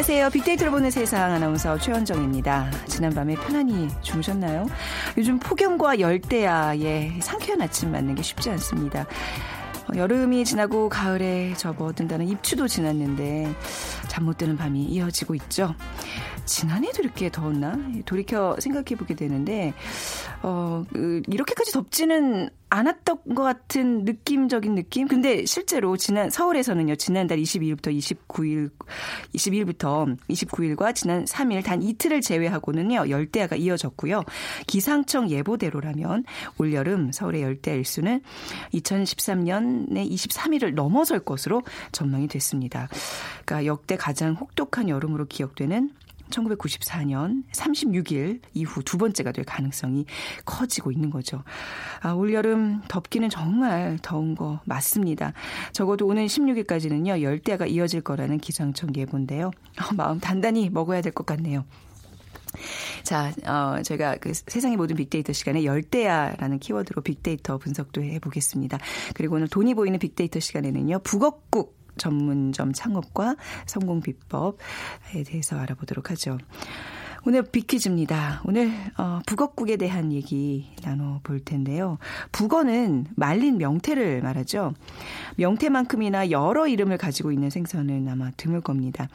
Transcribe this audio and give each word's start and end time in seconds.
안녕하세요. 0.00 0.30
빅데이터를 0.30 0.72
보는 0.72 0.90
세상 0.90 1.30
아나운서 1.30 1.76
최원정입니다. 1.76 2.70
지난밤에 2.86 3.34
편안히 3.34 3.86
주무셨나요? 4.00 4.66
요즘 5.18 5.38
폭염과 5.38 6.00
열대야의 6.00 7.20
상쾌한 7.20 7.60
아침 7.60 7.92
맞는 7.92 8.14
게 8.14 8.22
쉽지 8.22 8.48
않습니다. 8.48 9.02
어, 9.02 9.94
여름이 9.94 10.46
지나고 10.46 10.88
가을에 10.88 11.52
접어든다는 11.52 12.28
입추도 12.28 12.66
지났는데 12.66 13.54
잠 14.08 14.24
못 14.24 14.38
드는 14.38 14.56
밤이 14.56 14.84
이어지고 14.84 15.34
있죠. 15.34 15.74
지난해도 16.46 17.02
이렇게 17.02 17.30
더웠나? 17.30 17.76
돌이켜 18.06 18.56
생각해 18.58 18.96
보게 18.96 19.14
되는데, 19.14 19.74
어, 20.42 20.82
그, 20.94 21.20
이렇게까지 21.28 21.72
덥지는 21.72 22.48
않았던 22.70 23.34
것 23.34 23.42
같은 23.42 24.04
느낌적인 24.04 24.74
느낌? 24.74 25.08
근데 25.08 25.44
실제로 25.44 25.96
지난, 25.96 26.30
서울에서는요, 26.30 26.96
지난달 26.96 27.38
22일부터 27.38 27.96
29일, 27.96 28.70
22일부터 29.34 30.16
29일과 30.28 30.94
지난 30.94 31.24
3일 31.24 31.64
단 31.64 31.82
이틀을 31.82 32.20
제외하고는요, 32.20 33.10
열대야가 33.10 33.56
이어졌고요. 33.56 34.22
기상청 34.66 35.28
예보대로라면 35.30 36.24
올여름 36.58 37.12
서울의 37.12 37.42
열대야 37.42 37.74
일수는 37.74 38.22
2013년에 38.72 40.10
23일을 40.10 40.74
넘어설 40.74 41.18
것으로 41.20 41.62
전망이 41.92 42.28
됐습니다. 42.28 42.88
그러니까 43.44 43.66
역대 43.66 43.96
가장 43.96 44.34
혹독한 44.34 44.88
여름으로 44.88 45.26
기억되는 45.26 45.90
1994년 46.30 47.44
36일 47.52 48.40
이후 48.54 48.82
두 48.82 48.98
번째가 48.98 49.32
될 49.32 49.44
가능성이 49.44 50.06
커지고 50.44 50.92
있는 50.92 51.10
거죠. 51.10 51.42
아, 52.00 52.12
올여름 52.12 52.82
덥기는 52.88 53.28
정말 53.28 53.98
더운 54.02 54.34
거 54.34 54.60
맞습니다. 54.64 55.32
적어도 55.72 56.06
오는 56.06 56.24
16일까지는요, 56.26 57.20
열대야가 57.22 57.66
이어질 57.66 58.00
거라는 58.00 58.38
기상청 58.38 58.90
예보인데요. 58.96 59.48
어, 59.48 59.94
마음 59.94 60.18
단단히 60.20 60.70
먹어야 60.70 61.00
될 61.02 61.10
것 61.12 61.26
같네요. 61.26 61.64
자, 63.02 63.32
어, 63.46 63.82
제가 63.82 64.16
그 64.16 64.32
세상의 64.34 64.76
모든 64.76 64.96
빅데이터 64.96 65.32
시간에 65.32 65.64
열대야라는 65.64 66.58
키워드로 66.58 67.02
빅데이터 67.02 67.58
분석도 67.58 68.02
해보겠습니다. 68.02 68.78
그리고 69.14 69.36
오늘 69.36 69.48
돈이 69.48 69.74
보이는 69.74 69.98
빅데이터 69.98 70.40
시간에는요, 70.40 71.00
북어국 71.00 71.79
전문점 72.00 72.72
창업과 72.72 73.36
성공 73.66 74.00
비법에 74.00 75.22
대해서 75.26 75.58
알아보도록 75.58 76.10
하죠. 76.10 76.38
오늘 77.26 77.42
비퀴즈입니다. 77.42 78.40
오늘 78.46 78.72
어, 78.96 79.20
북어국에 79.26 79.76
대한 79.76 80.10
얘기 80.10 80.70
나눠볼 80.82 81.40
텐데요. 81.40 81.98
북어는 82.32 83.08
말린 83.14 83.58
명태를 83.58 84.22
말하죠. 84.22 84.72
명태만큼이나 85.36 86.30
여러 86.30 86.66
이름을 86.66 86.96
가지고 86.96 87.30
있는 87.30 87.50
생선은 87.50 88.08
아마 88.08 88.30
드물 88.38 88.62
겁니다. 88.62 89.08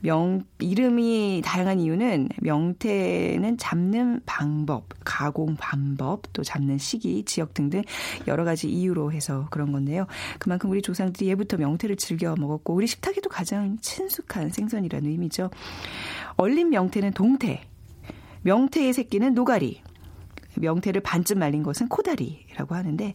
명 0.00 0.44
이름이 0.58 1.42
다양한 1.44 1.80
이유는 1.80 2.28
명태는 2.40 3.58
잡는 3.58 4.20
방법, 4.26 4.88
가공 5.04 5.56
방법, 5.56 6.32
또 6.32 6.42
잡는 6.42 6.78
시기, 6.78 7.24
지역 7.24 7.54
등등 7.54 7.82
여러 8.26 8.44
가지 8.44 8.68
이유로 8.68 9.12
해서 9.12 9.46
그런 9.50 9.72
건데요. 9.72 10.06
그만큼 10.38 10.70
우리 10.70 10.82
조상들이 10.82 11.28
예부터 11.30 11.56
명태를 11.56 11.96
즐겨 11.96 12.34
먹었고 12.36 12.74
우리 12.74 12.86
식탁에도 12.86 13.28
가장 13.28 13.78
친숙한 13.80 14.50
생선이라는 14.50 15.08
의미죠. 15.08 15.50
얼린 16.36 16.70
명태는 16.70 17.12
동태, 17.12 17.62
명태의 18.42 18.92
새끼는 18.92 19.34
노가리, 19.34 19.82
명태를 20.56 21.00
반쯤 21.00 21.38
말린 21.38 21.62
것은 21.62 21.88
코다리라고 21.88 22.74
하는데 22.74 23.14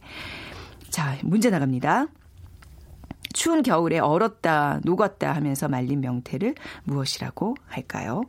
자 0.90 1.16
문제 1.22 1.50
나갑니다. 1.50 2.06
추운 3.32 3.62
겨울에 3.62 3.98
얼었다, 3.98 4.80
녹았다 4.84 5.32
하면서 5.32 5.68
말린 5.68 6.00
명태를 6.00 6.54
무엇이라고 6.84 7.56
할까요? 7.66 8.22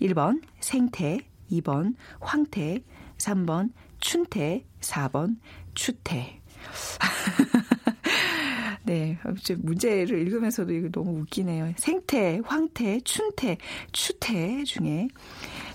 1번 0.00 0.42
생태, 0.60 1.18
2번 1.50 1.94
황태, 2.20 2.82
3번 3.18 3.72
춘태, 4.00 4.64
4번 4.80 5.36
추태. 5.74 6.40
네, 8.84 9.18
문제를 9.58 10.18
읽으면서도 10.20 10.72
이거 10.72 10.88
너무 10.90 11.20
웃기네요. 11.20 11.72
생태, 11.76 12.40
황태, 12.44 13.00
춘태, 13.00 13.56
추태 13.92 14.64
중에 14.64 15.08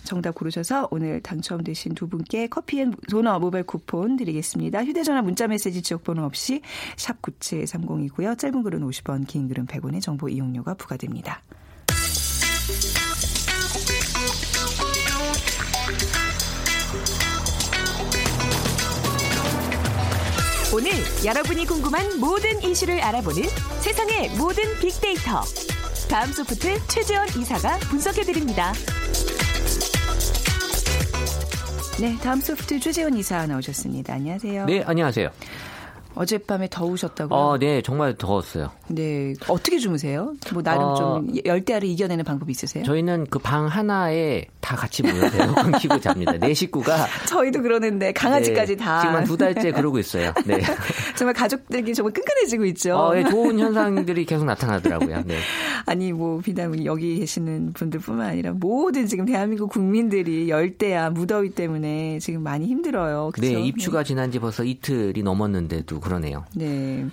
정답 0.04 0.36
고르셔서 0.36 0.88
오늘 0.92 1.22
당첨되신 1.22 1.96
두 1.96 2.08
분께 2.08 2.48
커피앤 2.48 2.94
도너 3.10 3.40
모바일 3.40 3.66
쿠폰 3.66 4.16
드리겠습니다. 4.18 4.84
휴대전화 4.84 5.22
문자메시지 5.22 5.82
지역번호 5.82 6.24
없이 6.24 6.62
샵 6.98 7.22
9730이고요. 7.22 8.38
짧은 8.38 8.64
글은 8.64 8.82
50원, 8.82 9.28
긴 9.28 9.48
글은 9.48 9.68
100원의 9.68 10.02
정보 10.02 10.30
이용료가 10.30 10.76
부과됩니다. 10.76 11.42
오늘 20.72 20.92
여러분이 21.26 21.66
궁금한 21.66 22.20
모든 22.20 22.62
이슈를 22.62 23.02
알아보는 23.02 23.42
세상의 23.82 24.38
모든 24.38 24.64
빅데이터. 24.80 25.42
다음 26.10 26.32
소프트 26.32 26.80
최재원 26.88 27.28
이사가 27.30 27.78
분석해드립니다. 27.90 28.74
네, 32.00 32.16
다음 32.24 32.40
소프트 32.40 32.80
최재원 32.80 33.18
이사 33.18 33.46
나오셨습니다. 33.46 34.14
안녕하세요. 34.14 34.66
네, 34.66 34.84
안녕하세요. 34.86 35.30
어젯밤에 36.16 36.68
더우셨다고요? 36.70 37.38
어, 37.40 37.58
네, 37.58 37.82
정말 37.82 38.16
더웠어요. 38.16 38.72
네, 38.88 39.34
어떻게 39.48 39.78
주무세요? 39.80 40.34
뭐 40.54 40.62
나름 40.62 40.84
어, 40.84 40.96
좀 40.96 41.34
열대야를 41.46 41.88
이겨내는 41.88 42.26
방법이 42.26 42.52
있으세요? 42.52 42.84
저희는 42.84 43.28
그 43.30 43.40
방 43.40 43.68
하나에 43.68 44.46
다 44.60 44.76
같이 44.76 45.02
모여서 45.02 45.38
에어컨 45.42 45.72
키고 45.74 46.00
잡니다. 46.02 46.34
네 46.34 46.54
식구가 46.54 47.08
저희도 47.30 47.62
그러는데 47.62 48.12
강아지까지 48.12 48.76
네, 48.76 48.84
다 48.84 49.00
지금 49.02 49.16
한 49.16 49.24
두 49.24 49.38
달째 49.38 49.72
그러고 49.72 49.98
있어요. 50.00 50.34
네. 50.46 50.60
정말 51.18 51.34
가족들이 51.34 51.94
정말 51.94 52.14
끈끈해지고 52.14 52.66
있죠. 52.66 52.96
어, 52.98 53.14
네, 53.14 53.24
좋은 53.30 53.58
현상들이 53.60 54.26
계속 54.26 54.46
나타나더라고요. 54.46 55.24
네. 55.26 55.38
아니 55.86 56.12
뭐 56.12 56.40
비단 56.42 56.84
여기 56.86 57.20
계시는 57.20 57.74
분들뿐만 57.74 58.28
아니라 58.28 58.52
모든 58.54 59.08
지금 59.08 59.26
대한민국 59.26 59.70
국민들이 59.72 60.50
열대야 60.50 61.12
무더위 61.12 61.52
때문에 61.52 62.20
지금 62.20 62.44
많이 62.44 62.66
힘들어요. 62.68 63.32
그렇죠? 63.34 63.54
네, 63.54 63.62
입추가 63.62 64.04
지난 64.04 64.32
지 64.32 64.40
벌써 64.40 64.64
이틀이 64.64 65.24
넘었는데도 65.24 65.99
그러네요. 66.00 66.46
네. 66.56 67.06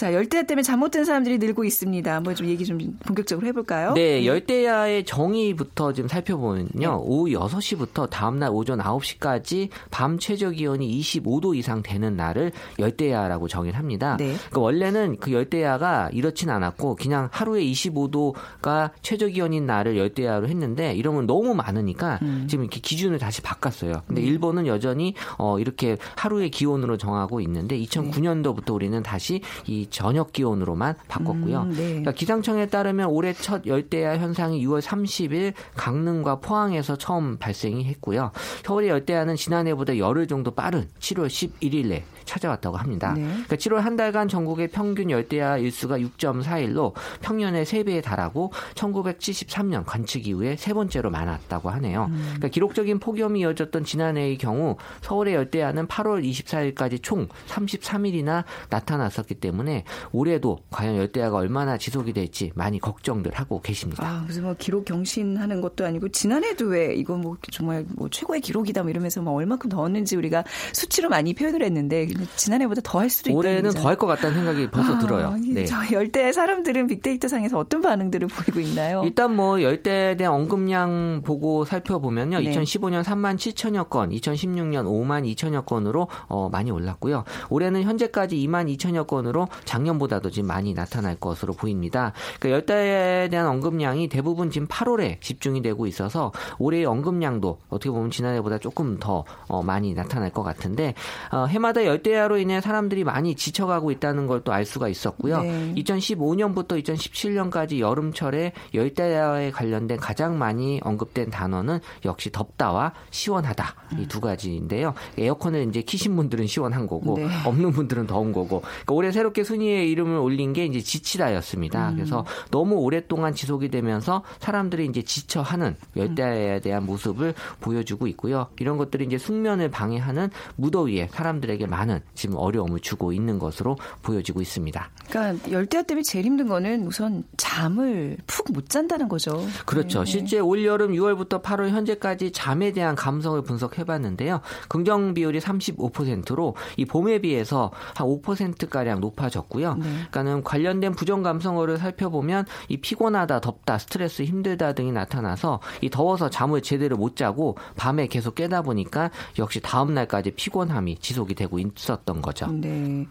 자, 0.00 0.14
열대야 0.14 0.44
때문에 0.44 0.62
잠못든 0.62 1.04
사람들이 1.04 1.36
늘고 1.36 1.62
있습니다. 1.62 2.14
한번 2.14 2.34
좀 2.34 2.46
얘기 2.46 2.64
좀 2.64 2.78
본격적으로 3.04 3.46
해볼까요? 3.48 3.92
네, 3.92 4.24
열대야의 4.24 5.04
정의부터 5.04 5.92
좀 5.92 6.08
살펴보면요. 6.08 6.68
네. 6.72 6.86
오후 6.86 7.26
6시부터 7.26 8.08
다음날 8.08 8.48
오전 8.50 8.78
9시까지 8.78 9.68
밤 9.90 10.18
최저 10.18 10.48
기온이 10.48 10.98
25도 11.02 11.54
이상 11.54 11.82
되는 11.82 12.16
날을 12.16 12.52
열대야라고 12.78 13.46
정의를 13.46 13.78
합니다. 13.78 14.16
네. 14.18 14.36
그러니까 14.36 14.60
원래는 14.62 15.18
그 15.20 15.32
열대야가 15.32 16.08
이렇진 16.14 16.48
않았고 16.48 16.96
그냥 16.96 17.28
하루에 17.30 17.62
25도가 17.62 18.92
최저 19.02 19.26
기온인 19.26 19.66
날을 19.66 19.98
열대야로 19.98 20.48
했는데 20.48 20.94
이러면 20.94 21.26
너무 21.26 21.54
많으니까 21.54 22.20
음. 22.22 22.46
지금 22.48 22.64
이렇게 22.64 22.80
기준을 22.80 23.18
다시 23.18 23.42
바꿨어요. 23.42 24.00
근데 24.06 24.22
음. 24.22 24.26
일본은 24.26 24.66
여전히 24.66 25.12
어 25.36 25.58
이렇게 25.58 25.98
하루의 26.16 26.50
기온으로 26.50 26.96
정하고 26.96 27.42
있는데 27.42 27.78
2009년도부터 27.78 28.72
우리는 28.72 29.02
다시 29.02 29.42
이 29.66 29.89
저녁 29.90 30.32
기온으로만 30.32 30.94
바꿨고요. 31.08 31.62
음, 31.62 31.70
네. 31.70 31.88
그러니까 31.88 32.12
기상청에 32.12 32.66
따르면 32.66 33.08
올해 33.08 33.32
첫 33.32 33.66
열대야 33.66 34.18
현상이 34.18 34.64
6월 34.66 34.80
30일 34.80 35.54
강릉과 35.76 36.36
포항에서 36.40 36.96
처음 36.96 37.36
발생이 37.38 37.84
했고요. 37.84 38.32
겨울의 38.64 38.88
열대야는 38.90 39.36
지난해보다 39.36 39.98
열흘 39.98 40.26
정도 40.26 40.52
빠른 40.52 40.88
7월 41.00 41.26
11일에 41.26 42.02
찾아왔다고 42.30 42.76
합니다. 42.76 43.12
네. 43.14 43.22
그러니까 43.22 43.56
7월 43.56 43.76
한 43.76 43.96
달간 43.96 44.28
전국의 44.28 44.68
평균 44.68 45.10
열대야 45.10 45.58
일수가 45.58 45.98
6.4일로 45.98 46.92
평년의 47.22 47.64
3배에 47.64 48.02
달하고 48.02 48.52
1973년 48.74 49.84
관측 49.84 50.28
이후에 50.28 50.56
세 50.56 50.72
번째로 50.72 51.10
많았다고 51.10 51.70
하네요. 51.70 52.06
음. 52.10 52.22
그러니까 52.22 52.48
기록적인 52.48 53.00
폭염이 53.00 53.40
이어졌던 53.40 53.84
지난해의 53.84 54.38
경우 54.38 54.76
서울의 55.02 55.34
열대야는 55.34 55.88
8월 55.88 56.24
24일까지 56.24 57.02
총 57.02 57.26
33일이나 57.48 58.44
나타났었기 58.68 59.34
때문에 59.34 59.84
올해도 60.12 60.60
과연 60.70 60.96
열대야가 60.96 61.36
얼마나 61.36 61.78
지속이 61.78 62.12
될지 62.12 62.52
많이 62.54 62.78
걱정들 62.78 63.32
하고 63.34 63.60
계십니다. 63.60 64.06
아, 64.06 64.22
그래서 64.22 64.40
뭐 64.40 64.54
기록 64.56 64.84
경신하는 64.84 65.60
것도 65.60 65.84
아니고 65.84 66.10
지난해도 66.10 66.66
왜 66.66 66.94
이거 66.94 67.16
뭐 67.16 67.36
정말 67.50 67.84
뭐 67.96 68.08
최고의 68.08 68.40
기록이다 68.40 68.82
뭐 68.82 68.90
이러면서 68.90 69.20
뭐 69.20 69.32
얼마큼 69.32 69.68
더웠는지 69.68 70.16
우리가 70.16 70.44
수치로 70.72 71.08
많이 71.08 71.34
표현을 71.34 71.62
했는데 71.62 72.06
지난해보다 72.36 72.80
더 72.82 72.98
할 73.00 73.08
수도 73.10 73.30
있다. 73.30 73.38
올해는 73.38 73.70
더 73.72 73.88
할 73.88 73.96
것 73.96 74.06
같다는 74.06 74.36
생각이 74.36 74.70
벌써 74.70 74.94
아, 74.94 74.98
들어요. 74.98 75.36
네. 75.46 75.64
저 75.64 75.76
열대 75.92 76.32
사람들은 76.32 76.86
빅데이터 76.86 77.28
상에서 77.28 77.58
어떤 77.58 77.80
반응들을 77.80 78.28
보이고 78.28 78.60
있나요? 78.60 79.02
일단 79.04 79.34
뭐 79.34 79.60
열대에 79.62 80.16
대한 80.16 80.34
언급량 80.34 81.22
보고 81.24 81.64
살펴보면요. 81.64 82.40
네. 82.40 82.50
2015년 82.50 83.02
3만 83.02 83.36
7천여 83.36 83.88
건, 83.88 84.10
2016년 84.10 84.84
5만 84.84 85.24
2천여 85.34 85.64
건으로 85.66 86.08
어, 86.28 86.48
많이 86.50 86.70
올랐고요. 86.70 87.24
올해는 87.48 87.82
현재까지 87.82 88.36
2만 88.36 88.74
2천여 88.76 89.06
건으로 89.06 89.48
작년보다도 89.64 90.30
지금 90.30 90.48
많이 90.48 90.74
나타날 90.74 91.16
것으로 91.16 91.52
보입니다. 91.54 92.12
그러니까 92.38 92.50
열대에 92.56 93.28
대한 93.28 93.46
언급량이 93.46 94.08
대부분 94.08 94.50
지금 94.50 94.66
8월에 94.68 95.20
집중이 95.20 95.62
되고 95.62 95.86
있어서 95.86 96.32
올해의 96.58 96.84
언급량도 96.86 97.58
어떻게 97.68 97.90
보면 97.90 98.10
지난해보다 98.10 98.58
조금 98.58 98.98
더 98.98 99.24
어, 99.48 99.62
많이 99.62 99.94
나타날 99.94 100.30
것 100.30 100.42
같은데 100.42 100.94
어, 101.32 101.46
해마다 101.46 101.84
열대 101.84 102.09
야로 102.12 102.38
인해 102.38 102.60
사람들이 102.60 103.04
많이 103.04 103.34
지쳐가고 103.34 103.90
있다는 103.92 104.26
걸 104.26 104.40
또 104.40 104.52
알 104.52 104.64
수가 104.64 104.88
있었고요. 104.88 105.42
네. 105.42 105.74
2015년부터 105.76 106.82
2017년까지 106.82 107.78
여름철에 107.78 108.52
열대야에 108.74 109.50
관련된 109.50 109.98
가장 109.98 110.38
많이 110.38 110.80
언급된 110.82 111.30
단어는 111.30 111.80
역시 112.04 112.30
덥다와 112.32 112.92
시원하다 113.10 113.74
이두 113.98 114.20
가지인데요. 114.20 114.94
에어컨을 115.18 115.68
이제 115.68 115.82
키신 115.82 116.16
분들은 116.16 116.46
시원한 116.46 116.86
거고 116.86 117.16
네. 117.18 117.28
없는 117.44 117.72
분들은 117.72 118.06
더운 118.06 118.32
거고 118.32 118.60
그러니까 118.60 118.94
올해 118.94 119.12
새롭게 119.12 119.44
순위에 119.44 119.84
이름을 119.86 120.16
올린 120.18 120.52
게 120.52 120.64
이제 120.64 120.80
지치다였습니다. 120.80 121.90
음. 121.90 121.94
그래서 121.96 122.24
너무 122.50 122.76
오랫동안 122.76 123.34
지속이 123.34 123.68
되면서 123.68 124.22
사람들이 124.38 124.86
이제 124.86 125.02
지쳐하는 125.02 125.76
열대야에 125.96 126.60
대한 126.60 126.86
모습을 126.86 127.34
보여주고 127.60 128.06
있고요. 128.08 128.46
이런 128.58 128.76
것들이 128.78 129.04
이제 129.04 129.18
숙면을 129.18 129.70
방해하는 129.70 130.30
무더위에 130.56 131.08
사람들에게 131.12 131.66
많은 131.66 131.89
지금 132.14 132.36
어려움을 132.36 132.80
주고 132.80 133.12
있는 133.12 133.38
것으로 133.38 133.76
보여지고 134.02 134.40
있습니다. 134.40 134.90
그러니까 135.08 135.50
열대야 135.50 135.82
때문에 135.82 136.02
제일 136.02 136.24
힘든 136.24 136.48
거는 136.48 136.86
우선 136.86 137.24
잠을 137.36 138.16
푹 138.26 138.50
못 138.52 138.68
잔다는 138.68 139.08
거죠. 139.08 139.46
그렇죠. 139.64 140.04
네. 140.04 140.10
실제 140.10 140.38
올 140.38 140.64
여름 140.64 140.92
6월부터 140.92 141.42
8월 141.42 141.68
현재까지 141.70 142.32
잠에 142.32 142.72
대한 142.72 142.94
감성을 142.94 143.40
분석해 143.42 143.84
봤는데요. 143.84 144.40
긍정 144.68 145.14
비율이 145.14 145.40
35%로 145.40 146.54
이 146.76 146.84
봄에 146.84 147.20
비해서 147.20 147.70
한 147.94 148.06
5%가량 148.06 149.00
높아졌고요. 149.00 149.74
네. 149.74 149.82
그러니까는 149.82 150.42
관련된 150.42 150.94
부정 150.94 151.22
감성어를 151.22 151.78
살펴보면 151.78 152.46
이 152.68 152.76
피곤하다, 152.76 153.40
덥다, 153.40 153.78
스트레스 153.78 154.22
힘들다 154.22 154.72
등이 154.72 154.92
나타나서 154.92 155.60
이 155.80 155.90
더워서 155.90 156.28
잠을 156.30 156.60
제대로 156.60 156.96
못 156.96 157.16
자고 157.16 157.56
밤에 157.76 158.06
계속 158.06 158.34
깨다 158.34 158.62
보니까 158.62 159.10
역시 159.38 159.60
다음 159.60 159.94
날까지 159.94 160.32
피곤함이 160.32 160.98
지속이 160.98 161.34
되고 161.34 161.58
있 161.58 161.76
었던 161.88 162.20
거죠. 162.22 162.46
네. 162.48 163.06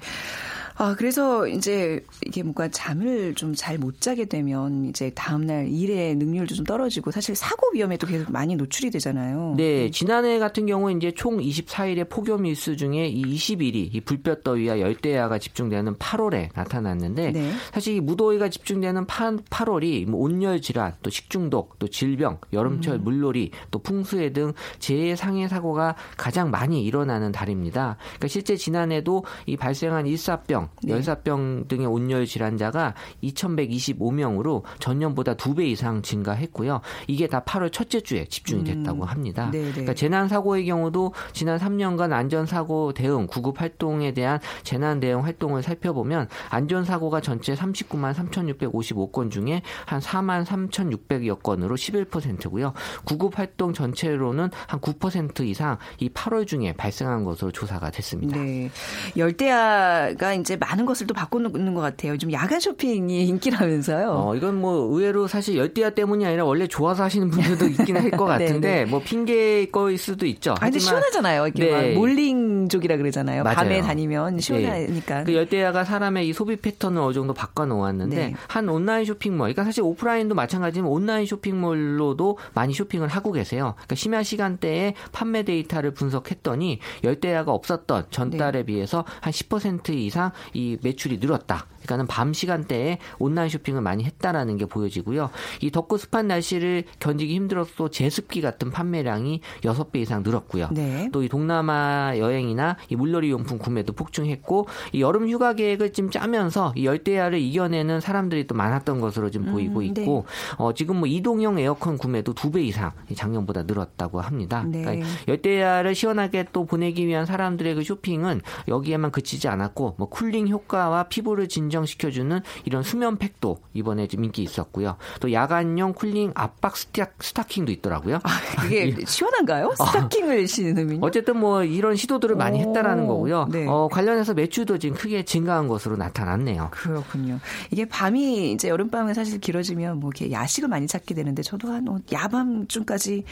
아, 0.82 0.96
그래서 0.96 1.46
이제 1.46 2.02
이게 2.26 2.42
뭔가 2.42 2.70
잠을 2.70 3.36
좀 3.36 3.54
잘 3.54 3.78
못 3.78 4.00
자게 4.00 4.26
되면 4.26 4.86
이제 4.86 5.10
다음날 5.14 5.68
일의 5.68 6.16
능률도 6.16 6.56
좀 6.56 6.66
떨어지고 6.66 7.12
사실 7.12 7.36
사고 7.36 7.70
위험에도 7.74 8.08
계속 8.08 8.32
많이 8.32 8.56
노출이 8.56 8.90
되잖아요. 8.92 9.56
네. 9.58 9.92
지난해 9.92 10.40
같은 10.40 10.66
경우 10.66 10.90
이제 10.92 11.12
총 11.12 11.38
24일의 11.40 12.10
폭염 12.10 12.46
일수 12.46 12.78
중에 12.78 13.08
이 13.08 13.24
20일이 13.36 13.94
이 13.94 14.02
불볕더위와 14.02 14.80
열대야가 14.80 15.38
집중되는 15.40 15.96
8월에 15.96 16.50
나타났는데 16.56 17.32
네. 17.32 17.52
사실 17.74 17.96
이 17.96 18.00
무더위가 18.00 18.48
집중되는 18.50 19.06
8, 19.06 19.38
8월이 19.50 20.10
뭐 20.10 20.22
온열 20.22 20.62
질환, 20.62 20.94
또 21.02 21.10
식중독, 21.10 21.78
또 21.80 21.88
질병, 21.90 22.40
여름철 22.54 22.96
음. 22.96 23.04
물놀이, 23.04 23.52
또 23.72 23.80
풍수해 23.80 24.32
등 24.32 24.54
재해 24.80 25.16
상해 25.18 25.50
사고가 25.50 25.96
가장 26.16 26.50
많이 26.52 26.86
일어나는 26.86 27.34
달입니다. 27.34 27.98
그러니까 28.00 28.28
실제 28.30 28.56
지난해도 28.56 29.26
이 29.46 29.58
발생한 29.58 30.08
일사병 30.08 30.69
네. 30.84 30.94
열사병 30.94 31.68
등의 31.68 31.86
온열 31.88 32.26
질환자가 32.26 32.94
2,125명으로 33.24 34.64
전년보다 34.80 35.34
두 35.36 35.50
배 35.54 35.66
이상 35.66 36.02
증가했고요. 36.02 36.80
이게 37.08 37.28
다 37.28 37.44
8월 37.44 37.72
첫째 37.72 38.02
주에 38.02 38.26
집중이 38.26 38.64
됐다고 38.64 39.02
음. 39.02 39.08
합니다. 39.08 39.46
음. 39.54 39.72
그러니까 39.72 39.94
재난 39.94 40.28
사고의 40.28 40.66
경우도 40.68 41.14
지난 41.34 41.58
3년간 41.58 42.14
안전 42.14 42.46
사고 42.46 42.94
대응 42.94 43.26
구급 43.28 43.60
활동에 43.60 44.14
대한 44.14 44.40
재난 44.64 45.00
대응 45.00 45.24
활동을 45.26 45.64
살펴보면 45.64 46.28
안전 46.50 46.86
사고가 46.86 47.20
전체 47.20 47.56
39만 47.56 48.14
3,655건 48.14 49.32
중에 49.32 49.64
한 49.86 50.00
4만 50.00 50.46
3,600여 50.46 51.42
건으로 51.42 51.76
11%고요. 51.76 52.74
구급 53.06 53.40
활동 53.40 53.74
전체로는 53.74 54.50
한 54.68 54.80
9% 54.80 55.42
이상 55.48 55.78
이 56.00 56.10
8월 56.10 56.46
중에 56.46 56.74
발생한 56.74 57.24
것으로 57.24 57.52
조사가 57.52 57.90
됐습니다. 57.90 58.38
네. 58.38 58.70
열대야가 59.18 60.34
이제 60.36 60.59
많은 60.60 60.86
것을 60.86 61.08
또 61.08 61.14
바꿔놓는 61.14 61.74
것 61.74 61.82
같아요. 61.82 62.14
요즘 62.14 62.32
야간 62.32 62.60
쇼핑이 62.60 63.26
인기라면서요. 63.28 64.10
어, 64.12 64.36
이건 64.36 64.56
뭐 64.56 64.74
의외로 64.96 65.28
사실 65.28 65.56
열대야 65.58 65.92
때문이 65.92 66.26
아니라 66.26 66.46
원래 66.46 66.68
좋아서 66.68 67.04
하시는 67.04 67.30
분들도 67.30 67.66
있긴 67.68 67.98
할 67.98 68.10
것 68.12 68.26
같은데 68.26 68.60
네, 68.60 68.76
네. 68.84 68.86
뭐 68.86 69.00
핑계 69.02 69.68
거일 69.72 69.98
수도 69.98 70.26
있죠. 70.26 70.52
아, 70.54 70.66
근데 70.66 70.80
시원하잖아요. 70.80 71.44
이렇게 71.48 71.66
네. 71.66 71.94
몰링 71.96 72.49
족이라 72.70 72.98
그러잖아요. 72.98 73.44
맞아요. 73.44 73.56
밤에 73.56 73.82
다니면 73.82 74.36
네. 74.36 74.42
시원하니까. 74.42 75.18
네. 75.20 75.24
그 75.26 75.34
열대야가 75.34 75.84
사람의 75.84 76.28
이 76.28 76.34
소비 76.34 76.56
패턴을 76.56 77.02
어느 77.02 77.14
정도 77.14 77.34
바꿔놓았는데 77.34 78.16
네. 78.16 78.34
한 78.48 78.70
온라인 78.70 79.06
쇼핑몰, 79.06 79.48
그러니까 79.48 79.64
사실 79.64 79.84
오프라인도 79.84 80.36
마찬가지지만 80.36 80.90
온라인 80.90 81.26
쇼핑몰로도 81.26 82.38
많이 82.54 82.74
쇼핑을 82.74 83.08
하고 83.08 83.32
계세요. 83.32 83.74
그러니까 83.76 83.96
심야 83.96 84.24
시간대에 84.24 84.94
판매 85.12 85.44
데이터를 85.44 85.92
분석했더니 85.92 86.80
열대야가 87.04 87.52
없었던 87.52 88.06
전달에 88.12 88.64
비해서 88.64 89.06
한 89.22 89.34
10% 89.34 89.90
이상 89.90 90.32
이 90.54 90.78
매출이 90.82 91.18
늘었다. 91.18 91.66
그러니까는 91.90 92.08
밤 92.08 92.34
시간대에 92.34 93.00
온라인 93.18 93.50
쇼핑을 93.50 93.82
많이 93.82 94.04
했다라는 94.04 94.58
게 94.58 94.66
보여지고요. 94.66 95.32
이 95.62 95.72
덥고 95.72 95.98
습한 95.98 96.28
날씨를 96.28 96.84
견디기 97.00 97.34
힘들어서 97.34 97.90
제습기 97.90 98.42
같은 98.42 98.70
판매량이 98.70 99.42
6배 99.62 99.98
이상 99.98 100.24
늘었고요. 100.24 100.70
네. 100.72 101.10
또이 101.12 101.30
동남아 101.30 102.14
여행이나 102.18 102.78
이 102.90 102.96
물놀이 102.96 103.32
용품 103.32 103.58
구매도 103.58 103.94
폭증했고 103.94 104.68
이 104.94 105.02
여름 105.02 105.28
휴가 105.28 105.54
계획을 105.54 105.94
좀 105.94 106.12
짜면서 106.12 106.74
이 106.76 106.86
열대야를 106.86 107.40
이겨내는 107.40 108.00
사람들이 108.00 108.46
또 108.46 108.56
많았던 108.56 109.02
것으로 109.02 109.32
좀 109.32 109.46
보이고 109.46 109.80
음, 109.80 109.86
있고 109.86 110.26
네. 110.28 110.56
어, 110.58 110.74
지금 110.74 110.98
뭐 110.98 111.08
이동형 111.08 111.58
에어컨 111.58 111.98
구매도 111.98 112.34
2배 112.34 112.64
이상 112.64 112.92
작년보다 113.14 113.64
늘었다고 113.64 114.22
합니다. 114.22 114.64
네. 114.68 114.82
그러니까 114.82 115.08
열대야를 115.28 115.96
시원하게 115.96 116.46
또 116.54 116.66
보내기 116.66 117.08
위한 117.08 117.26
사람들의 117.26 117.76
그 117.76 117.84
쇼핑은 117.84 118.42
여기에만 118.68 119.12
그치지 119.12 119.48
않았고 119.48 119.96
뭐 119.98 120.10
cooling 120.10 120.48
효과와 120.48 121.04
피부를 121.04 121.48
진정 121.48 121.79
진정시켜주는 121.80 122.42
이런 122.66 122.84
수면 122.84 123.18
팩도 123.18 123.60
이번에 123.74 124.08
좀 124.08 124.24
인기 124.24 124.44
있었고요. 124.44 124.98
또 125.20 125.32
야간용 125.32 125.94
cooling 125.94 126.32
압박 126.36 126.78
스타, 126.78 127.08
스타킹도 127.20 127.72
있더라고요. 127.74 128.18
아, 128.24 128.30
그게 128.62 128.96
시원한가요? 129.06 129.74
아. 129.80 129.86
스타킹을 129.86 130.48
신으면? 130.48 131.00
어쨌든 131.02 131.38
뭐 131.40 131.64
이런 131.64 131.96
시도들을 131.96 132.36
많이 132.36 132.60
했다라는 132.60 133.08
거고요. 133.08 133.48
네. 133.52 133.66
어, 133.68 133.88
관련해서 133.92 134.34
매출도 134.34 134.80
지금 134.80 134.96
크게 134.96 135.24
증가한 135.24 135.68
것으로 135.68 135.96
나타났네요. 135.98 136.70
그렇군요. 136.72 137.40
이게 137.72 137.86
밤이 137.86 138.52
이제 138.52 138.70
여름밤에 138.70 139.14
사실 139.14 139.40
길어지면 139.40 140.00
뭐 140.00 140.12
이렇게 140.14 140.32
야식을 140.32 140.70
많이 140.70 140.88
찾게 140.88 141.14
되는데 141.16 141.42
저도 141.42 141.72
한뭐 141.72 142.00
야밤쯤까지 142.12 143.24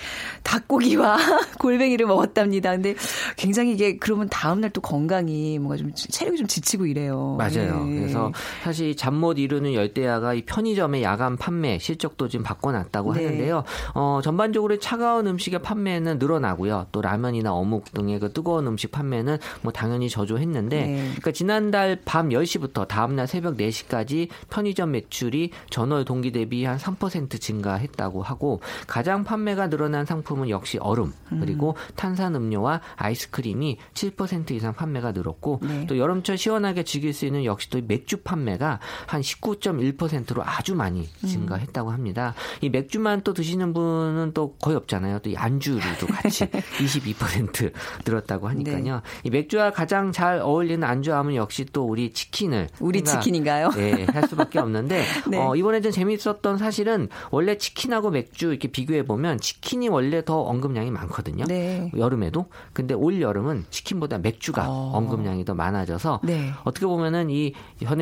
닭고기와 0.44 1.18
골뱅이를 1.60 2.06
먹었답니다. 2.06 2.72
근데 2.72 2.96
굉장히 3.36 3.72
이게 3.74 3.98
그러면 3.98 4.30
다음날 4.30 4.70
또 4.72 4.82
건강이 4.82 5.60
뭔가 5.60 5.78
좀 5.78 5.92
체력이 5.94 6.38
좀 6.38 6.48
지치고 6.48 6.86
이래요. 6.86 7.36
맞아요. 7.38 7.86
네. 7.86 8.00
그래서 8.00 8.32
사실 8.64 8.96
잠 8.96 9.18
못 9.18 9.40
이루는 9.40 9.74
열대야가 9.74 10.36
이 10.36 10.44
편의점의 10.44 11.02
야간 11.02 11.38
판매 11.38 11.80
실적도 11.80 12.28
지금 12.28 12.44
바꿔놨다고 12.44 13.14
네. 13.14 13.26
하는데요. 13.26 13.64
어, 13.96 14.20
전반적으로 14.24 14.78
차가운 14.78 15.26
음식의 15.26 15.62
판매는 15.64 16.20
늘어나고요. 16.20 16.88
또 16.92 17.02
라면이나 17.02 17.52
어묵 17.54 17.94
등의 17.94 18.20
그 18.20 18.32
뜨거운 18.32 18.68
음식 18.68 18.92
판매는 18.92 19.38
뭐 19.62 19.74
당연히 19.74 20.10
저조했는데, 20.10 20.86
네. 20.86 21.04
그러니까 21.06 21.32
지난달 21.32 22.00
밤 22.06 22.30
10시부터 22.30 22.88
다음날 22.88 23.28
새벽 23.28 23.58
4시까지 23.58 24.30
편의점 24.50 24.92
매출이 24.92 25.52
전월 25.72 26.06
동기 26.06 26.32
대비 26.32 26.64
한 26.64 26.78
3% 26.78 27.42
증가했다고 27.42 28.22
하고 28.22 28.62
가장 28.86 29.24
판매가 29.24 29.70
늘어난 29.70 30.06
상품은 30.06 30.50
역시 30.50 30.78
얼음 30.78 31.14
그리고 31.40 31.72
음. 31.72 31.94
탄산 31.96 32.36
음료와 32.36 32.82
아이스크림이 32.96 33.78
7% 33.94 34.52
이상 34.52 34.74
판매가 34.74 35.12
늘었고 35.14 35.62
네. 35.64 35.88
또 35.88 35.98
여름철 35.98 36.38
시원하게 36.38 36.84
즐길 36.84 37.14
수 37.14 37.26
있는 37.26 37.46
역시 37.46 37.70
또 37.70 37.82
맥주 37.86 38.17
맥주 38.18 38.24
판매가 38.24 38.80
한 39.06 39.22
19.1%로 39.22 40.44
아주 40.44 40.76
많이 40.76 41.08
음. 41.24 41.28
증가했다고 41.28 41.92
합니다. 41.92 42.34
이 42.62 42.70
맥주만 42.70 43.22
또 43.22 43.34
드시는 43.34 43.74
분은 43.74 44.32
또 44.34 44.56
거의 44.56 44.76
없잖아요. 44.78 45.20
또 45.20 45.32
안주류도 45.36 46.08
같이 46.08 46.46
22% 46.80 47.72
늘었다고 48.06 48.48
하니까요. 48.50 48.96
네. 48.96 49.02
이 49.24 49.30
맥주와 49.30 49.72
가장 49.72 50.12
잘 50.12 50.40
어울리는 50.40 50.86
안주하면 50.86 51.36
역시 51.36 51.66
또 51.72 51.86
우리 51.86 52.12
치킨을 52.12 52.70
우리 52.80 53.04
치킨인가요? 53.04 53.70
네, 53.72 54.06
할 54.06 54.28
수밖에 54.28 54.60
없는데 54.60 55.04
네. 55.30 55.38
어, 55.38 55.56
이번에 55.56 55.82
좀 55.82 55.92
재미있었던 55.92 56.58
사실은 56.58 57.10
원래 57.32 57.58
치킨하고 57.58 58.10
맥주 58.10 58.48
이렇게 58.48 58.68
비교해 58.70 59.06
보면 59.06 59.40
치킨이 59.40 59.90
원래 59.90 60.24
더 60.24 60.42
언급량이 60.42 60.92
많거든요. 60.92 61.46
네. 61.46 61.92
여름에도 61.96 62.48
근데 62.74 62.94
올 62.94 63.22
여름은 63.22 63.66
치킨보다 63.70 64.18
맥주가 64.20 64.66
어. 64.68 64.92
언급량이 64.96 65.46
더 65.46 65.54
많아져서 65.54 66.22
네. 66.24 66.52
어떻게 66.64 66.86
보면은 66.86 67.30
이 67.30 67.54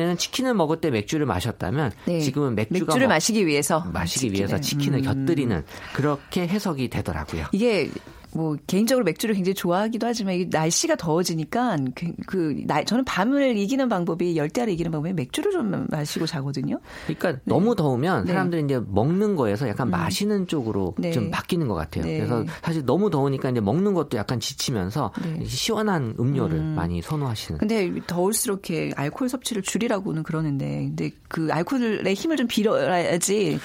전에는 0.06 0.16
치킨을 0.16 0.54
먹을 0.54 0.80
때 0.80 0.90
맥주를 0.90 1.26
마셨다면 1.26 1.92
네. 2.06 2.20
지금은 2.20 2.54
맥주가 2.54 2.92
맥주를 2.92 3.08
마시기 3.08 3.46
위해서 3.46 3.80
마시기 3.92 4.20
치킨을. 4.20 4.38
위해서 4.38 4.60
치킨을 4.60 5.00
음. 5.00 5.04
곁들이는 5.04 5.64
그렇게 5.94 6.46
해석이 6.46 6.88
되더라고요. 6.88 7.46
이게 7.52 7.90
뭐 8.36 8.56
개인적으로 8.66 9.04
맥주를 9.04 9.34
굉장히 9.34 9.54
좋아하기도 9.54 10.06
하지만 10.06 10.34
이 10.34 10.46
날씨가 10.50 10.96
더워지니까 10.96 11.76
그, 11.94 12.12
그 12.26 12.62
날, 12.66 12.84
저는 12.84 13.04
밤을 13.04 13.56
이기는 13.56 13.88
방법이 13.88 14.36
열대야를 14.36 14.72
이기는 14.74 14.90
방법이 14.90 15.14
맥주를 15.14 15.52
좀 15.52 15.86
마시고 15.88 16.26
자거든요. 16.26 16.78
그러니까 17.06 17.32
네. 17.32 17.38
너무 17.44 17.74
더우면 17.74 18.26
네. 18.26 18.32
사람들이 18.32 18.62
네. 18.62 18.74
이제 18.74 18.84
먹는 18.86 19.36
거에서 19.36 19.68
약간 19.68 19.88
음. 19.88 19.92
마시는 19.92 20.46
쪽으로 20.46 20.94
네. 20.98 21.12
좀 21.12 21.30
바뀌는 21.30 21.66
것 21.68 21.74
같아요. 21.74 22.04
네. 22.04 22.18
그래서 22.18 22.44
사실 22.62 22.84
너무 22.84 23.10
더우니까 23.10 23.50
이제 23.50 23.60
먹는 23.60 23.94
것도 23.94 24.18
약간 24.18 24.38
지치면서 24.38 25.12
네. 25.22 25.44
시원한 25.44 26.14
음료를 26.18 26.58
음. 26.58 26.74
많이 26.76 27.00
선호하시는. 27.00 27.58
근데 27.58 27.92
더울수록 28.06 28.66
이렇게 28.66 28.92
알코올 28.96 29.28
섭취를 29.28 29.62
줄이라고는 29.62 30.22
그러는데 30.22 30.86
근데 30.86 31.10
그 31.28 31.48
알코올의 31.50 32.14
힘을 32.14 32.36
좀 32.36 32.46
빌어야지 32.46 33.58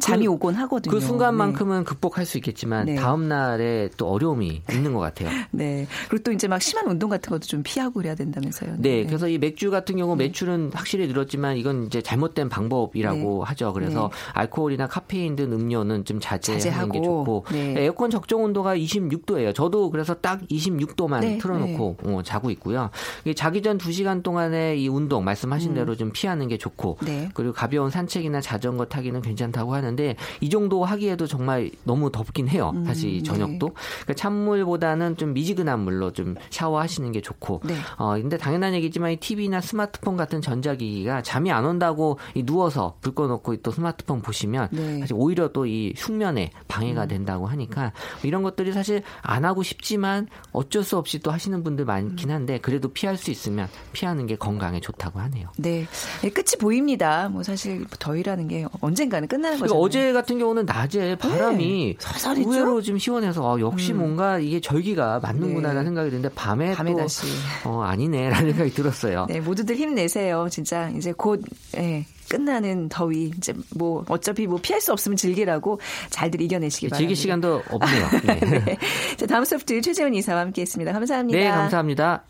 잠이 0.00 0.26
그, 0.26 0.32
오곤 0.32 0.54
하거든요. 0.54 0.92
그 0.92 1.00
순간만큼은 1.00 1.84
극복할 1.84 2.26
수 2.26 2.38
있겠지만 2.38 2.94
다음 2.96 3.28
날에 3.28 3.88
또 3.96 4.08
어려움이 4.22 4.62
있는 4.70 4.92
것 4.92 5.00
같아요. 5.00 5.30
네. 5.52 5.86
그리고 6.08 6.24
또 6.24 6.32
이제 6.32 6.48
막 6.48 6.60
심한 6.60 6.86
운동 6.88 7.08
같은 7.08 7.30
것도 7.30 7.46
좀 7.46 7.62
피하고 7.62 7.94
그래야 7.94 8.14
된다면서요. 8.14 8.74
네. 8.78 9.02
네. 9.02 9.06
그래서 9.06 9.28
이 9.28 9.38
맥주 9.38 9.70
같은 9.70 9.96
경우 9.96 10.16
네. 10.16 10.24
매출은 10.24 10.72
확실히 10.74 11.06
늘었지만 11.06 11.56
이건 11.56 11.86
이제 11.86 12.02
잘못된 12.02 12.48
방법이라고 12.48 13.44
네. 13.44 13.48
하죠. 13.48 13.72
그래서 13.72 14.10
네. 14.12 14.30
알코올이나 14.34 14.88
카페인 14.88 15.36
등 15.36 15.52
음료는 15.52 16.04
좀 16.04 16.18
자제하는 16.20 16.60
자제하고. 16.60 16.92
게 16.92 17.00
좋고 17.00 17.44
네. 17.52 17.74
에어컨 17.78 18.10
적정 18.10 18.42
온도가 18.42 18.76
26도예요. 18.76 19.54
저도 19.54 19.90
그래서 19.90 20.14
딱 20.14 20.40
26도만 20.48 21.40
틀어놓고 21.40 21.96
어, 22.04 22.22
자고 22.24 22.50
있고요. 22.50 22.90
자기 23.36 23.62
전 23.62 23.78
2시간 23.78 24.22
동안의 24.22 24.82
이 24.82 24.88
운동 24.88 25.24
말씀하신 25.24 25.70
음. 25.70 25.74
대로 25.74 25.96
좀 25.96 26.10
피하는 26.12 26.48
게 26.48 26.58
좋고 26.58 26.98
그리고 27.34 27.52
가벼운 27.52 27.90
산책이나 27.90 28.40
자전거 28.40 28.86
타기는 28.86 29.20
괜찮다고 29.20 29.74
하는데 29.74 30.16
이 30.40 30.50
정도 30.50 30.84
하기에도 30.84 31.26
정말 31.26 31.70
너무 31.84 32.10
덥긴 32.10 32.48
해요. 32.48 32.72
사실 32.86 33.18
음, 33.18 33.24
저녁도. 33.24 33.70
그 34.08 34.14
찬물보다는 34.16 35.16
좀 35.16 35.32
미지근한 35.34 35.78
물로 35.78 36.12
좀 36.12 36.34
샤워하시는 36.50 37.12
게 37.12 37.20
좋고. 37.20 37.60
네. 37.64 37.74
어 37.98 38.14
근데 38.14 38.36
당연한 38.36 38.74
얘기지만 38.74 39.12
이 39.12 39.16
TV나 39.16 39.60
스마트폰 39.60 40.16
같은 40.16 40.40
전자기기가 40.40 41.22
잠이 41.22 41.52
안 41.52 41.64
온다고 41.64 42.18
이 42.34 42.42
누워서 42.42 42.96
불 43.00 43.14
꺼놓고 43.14 43.58
또 43.58 43.70
스마트폰 43.70 44.22
보시면 44.22 44.68
네. 44.72 44.98
사실 44.98 45.14
오히려 45.16 45.52
또 45.52 45.68
이 45.68 45.92
숙면에 45.96 46.50
방해가 46.66 47.04
음. 47.04 47.08
된다고 47.08 47.46
하니까 47.46 47.92
이런 48.22 48.42
것들이 48.42 48.72
사실 48.72 49.02
안 49.22 49.44
하고 49.44 49.62
싶지만 49.62 50.26
어쩔 50.52 50.82
수 50.82 50.96
없이 50.96 51.18
또 51.20 51.30
하시는 51.30 51.62
분들 51.62 51.84
많긴 51.84 52.30
한데 52.30 52.58
그래도 52.58 52.88
피할 52.88 53.16
수 53.16 53.30
있으면 53.30 53.68
피하는 53.92 54.26
게 54.26 54.36
건강에 54.36 54.80
좋다고 54.80 55.20
하네요. 55.20 55.48
네, 55.56 55.86
네 56.22 56.30
끝이 56.30 56.58
보입니다. 56.58 57.28
뭐 57.28 57.42
사실 57.42 57.86
더위라는 57.98 58.48
게 58.48 58.66
언젠가는 58.80 59.28
끝나는 59.28 59.58
거죠. 59.58 59.74
어제 59.74 60.12
같은 60.12 60.38
경우는 60.38 60.66
낮에 60.66 61.16
바람이 61.16 61.96
네. 61.98 62.42
의외로 62.44 62.80
좀 62.80 62.98
시원해서 62.98 63.44
어, 63.44 63.60
역시 63.60 63.92
음. 63.92 63.97
뭔가 63.98 64.38
이게 64.38 64.60
절기가 64.60 65.20
맞는구나라는 65.20 65.82
네. 65.82 65.86
생각이 65.86 66.10
드는데 66.10 66.28
밤에, 66.34 66.74
밤에 66.74 66.92
또 66.92 66.98
다시 66.98 67.26
어, 67.64 67.82
아니네라는 67.82 68.50
생각이 68.52 68.70
들었어요. 68.72 69.26
네, 69.28 69.40
모두들 69.40 69.76
힘내세요. 69.76 70.48
진짜 70.50 70.88
이제 70.90 71.12
곧 71.16 71.42
예, 71.76 72.06
끝나는 72.28 72.88
더위 72.88 73.32
이제 73.36 73.54
뭐 73.74 74.04
어차피 74.08 74.46
뭐 74.46 74.58
피할 74.62 74.80
수 74.80 74.92
없으면 74.92 75.16
즐기라고 75.16 75.80
잘들 76.10 76.40
이겨내시기 76.42 76.88
바랍니다. 76.88 76.98
즐길 76.98 77.16
시간도 77.16 77.62
없네요. 77.70 78.08
네. 78.24 78.60
네. 78.60 78.78
자, 79.16 79.26
다음 79.26 79.44
소프트 79.44 79.80
최재훈 79.80 80.14
이사와 80.14 80.40
함께했습니다. 80.40 80.92
감사합니다. 80.92 81.38
네, 81.38 81.48
감사합니다. 81.48 82.22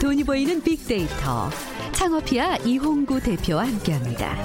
돈이 0.00 0.24
보이는 0.24 0.62
빅데이터 0.62 1.50
창업피아 1.92 2.56
이홍구 2.58 3.20
대표와 3.20 3.66
함께합니다. 3.66 4.36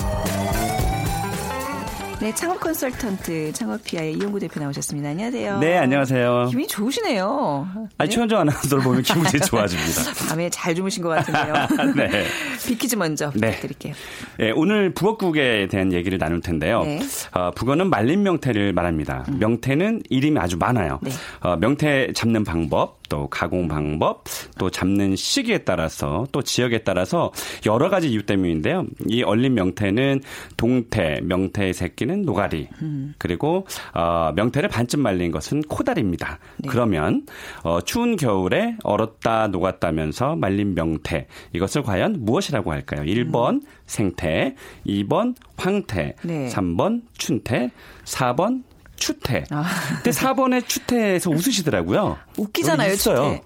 네, 2.22 2.32
창업 2.36 2.60
컨설턴트 2.60 3.51
창업 3.54 3.84
피아의 3.84 4.13
이용구 4.13 4.40
대표 4.40 4.60
나오셨습니다. 4.60 5.10
안녕하세요. 5.10 5.58
네, 5.58 5.80
안녕하세요. 5.80 6.46
기분이 6.50 6.68
좋으시네요. 6.68 7.68
아니, 7.98 8.10
네? 8.10 8.13
최원정 8.13 8.42
아나운서를 8.42 8.84
보면 8.84 9.01
기분이 9.01 9.28
좋아집니다. 9.44 10.13
밤에 10.30 10.48
잘 10.51 10.75
주무신 10.75 11.01
것 11.01 11.10
같은데요. 11.10 11.54
네. 11.98 12.25
퀴즈 12.68 12.96
먼저 12.96 13.32
네. 13.32 13.48
부탁드릴게요. 13.48 13.96
네, 14.38 14.51
오늘 14.56 14.94
북어국에 14.94 15.68
대한 15.72 15.92
얘기를 15.94 16.20
나눌 16.20 16.42
텐데요. 16.42 16.84
네. 16.84 17.00
어, 17.32 17.50
북어는 17.56 17.90
말린 17.90 18.22
명태를 18.22 18.72
말합니다. 18.74 19.25
음. 19.28 19.40
명태는 19.40 20.04
이름이 20.12 20.38
아주 20.38 20.58
많아요. 20.58 21.00
네. 21.01 21.10
어, 21.40 21.56
명태 21.56 22.13
잡는 22.13 22.44
방법, 22.44 23.00
또 23.12 23.27
가공 23.27 23.68
방법, 23.68 24.24
또 24.58 24.70
잡는 24.70 25.18
시기에 25.18 25.60
따라서 25.60 26.25
또 26.32 26.41
지역에 26.41 26.77
따라서 26.86 27.34
여러 27.65 27.89
가지 27.89 28.10
이유 28.10 28.25
때문인데요. 28.25 28.86
이 29.10 29.22
얼린 29.22 29.53
명태는 29.53 30.22
동태, 30.56 31.20
명태의 31.22 31.74
새끼는 31.74 32.22
노가리, 32.22 32.70
음. 32.82 33.13
그리고 33.18 33.68
어, 33.94 34.32
명태를 34.34 34.70
반쯤 34.70 35.01
말린 35.01 35.32
것은 35.32 35.63
코다리입니다. 35.63 36.39
네. 36.60 36.70
그러면 36.70 37.25
어, 37.63 37.82
추운 37.82 38.15
겨울에 38.15 38.77
얼었다 38.82 39.48
녹았다면서 39.48 40.38
말린 40.38 40.74
명태 40.74 41.27
이것을 41.51 41.84
과연 41.84 42.15
무엇이라고 42.22 42.72
할까요? 42.72 43.01
1번 43.01 43.56
음. 43.56 43.62
생태, 43.88 44.56
2번 44.88 45.36
황태, 45.58 46.15
네. 46.24 46.48
3번 46.48 47.01
춘태, 47.18 47.72
4번 48.06 48.63
추태. 49.01 49.43
아. 49.50 49.65
근데 49.96 50.12
4번에 50.12 50.65
추태에서 50.65 51.31
웃으시더라고요. 51.31 52.17
웃기잖아요, 52.38 52.96
추태. 52.96 53.41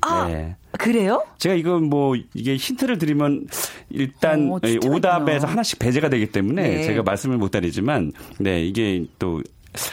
아, 0.00 0.26
네. 0.26 0.56
그래요? 0.78 1.24
제가 1.38 1.54
이거 1.54 1.78
뭐 1.78 2.14
이게 2.34 2.56
힌트를 2.56 2.98
드리면 2.98 3.46
일단 3.90 4.48
오, 4.48 4.56
어, 4.56 4.60
오답에서 4.86 5.46
하나씩 5.46 5.78
배제가 5.78 6.08
되기 6.08 6.26
때문에 6.26 6.62
네. 6.62 6.82
제가 6.84 7.02
말씀을 7.02 7.36
못 7.36 7.50
드리지만 7.50 8.12
네 8.38 8.64
이게 8.64 9.04
또 9.18 9.42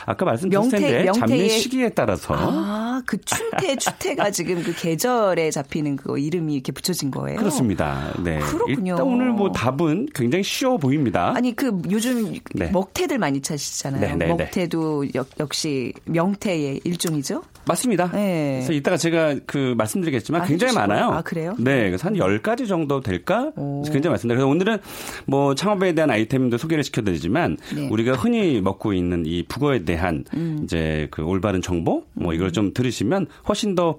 아까 0.05 0.25
말씀드렸을 0.25 0.71
텐데 0.71 1.03
명태, 1.05 1.19
잡는 1.19 1.50
시기에 1.50 1.89
따라서 1.89 2.36
아, 2.38 3.01
그 3.05 3.19
춘태 3.21 3.75
추태가 3.77 4.31
지금 4.31 4.62
그 4.63 4.74
계절에 4.75 5.51
잡히는 5.51 5.95
그 5.95 6.19
이름이 6.19 6.53
이렇게 6.53 6.71
붙여진 6.71 7.12
거예요. 7.12 7.39
그렇습니다. 7.39 8.13
네. 8.24 8.39
그렇군요. 8.39 8.93
일단 8.93 9.05
오늘 9.05 9.31
뭐 9.31 9.51
답은 9.51 10.07
굉장히 10.13 10.43
쉬워 10.43 10.77
보입니다. 10.77 11.33
아니 11.36 11.55
그 11.55 11.81
요즘 11.89 12.36
네. 12.53 12.69
먹태들 12.71 13.17
많이 13.17 13.41
찾으시잖아요. 13.41 14.01
네, 14.01 14.07
네, 14.15 14.15
네. 14.15 14.27
먹태도 14.27 15.05
역, 15.15 15.53
시 15.53 15.93
명태의 16.05 16.81
일종이죠. 16.83 17.43
맞습니다. 17.65 18.12
네. 18.12 18.57
그래서 18.57 18.74
이따가 18.74 18.98
제가 18.98 19.36
그 19.45 19.75
말씀드리겠지만 19.77 20.41
아, 20.41 20.45
굉장히 20.45 20.69
해주시고요? 20.71 20.88
많아요. 20.88 21.12
아, 21.12 21.21
그래요? 21.21 21.55
네. 21.59 21.86
그래서 21.88 22.07
한 22.07 22.15
10가지 22.15 22.67
정도 22.67 23.01
될까? 23.01 23.51
오. 23.55 23.83
굉장히 23.83 24.09
많습니다. 24.09 24.36
그래서 24.36 24.48
오늘은 24.48 24.77
뭐 25.25 25.55
창업에 25.55 25.93
대한 25.93 26.09
아이템도 26.09 26.57
소개를 26.57 26.83
시켜드리지만 26.83 27.57
네. 27.75 27.88
우리가 27.89 28.13
흔히 28.13 28.62
먹고 28.62 28.93
있는 28.93 29.25
이 29.25 29.43
북어 29.43 29.68
에 29.73 29.83
대한 29.83 30.23
음. 30.33 30.61
이제 30.63 31.07
그 31.11 31.23
올바른 31.23 31.61
정보 31.61 32.03
뭐 32.13 32.33
이걸 32.33 32.51
좀 32.51 32.73
들으시면 32.73 33.27
훨씬 33.47 33.75
더 33.75 33.97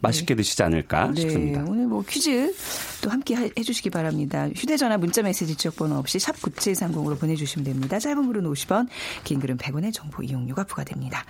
맛있게 0.00 0.34
네. 0.34 0.42
드시지 0.42 0.62
않을까 0.62 1.10
네. 1.12 1.22
싶습니다. 1.22 1.64
오늘 1.66 1.86
뭐 1.86 2.04
퀴즈 2.06 2.54
또 3.02 3.10
함께 3.10 3.36
해주시기 3.58 3.90
바랍니다. 3.90 4.48
휴대전화 4.54 4.98
문자메시지 4.98 5.56
지역번호 5.56 5.96
없이 5.96 6.18
샵 6.18 6.36
9730으로 6.36 7.18
보내주시면 7.18 7.64
됩니다. 7.64 7.98
짧은 7.98 8.26
글은 8.26 8.44
50원, 8.44 8.88
긴 9.24 9.40
글은 9.40 9.56
100원의 9.56 9.92
정보 9.92 10.22
이용료가 10.22 10.64
부과됩니다. 10.64 11.24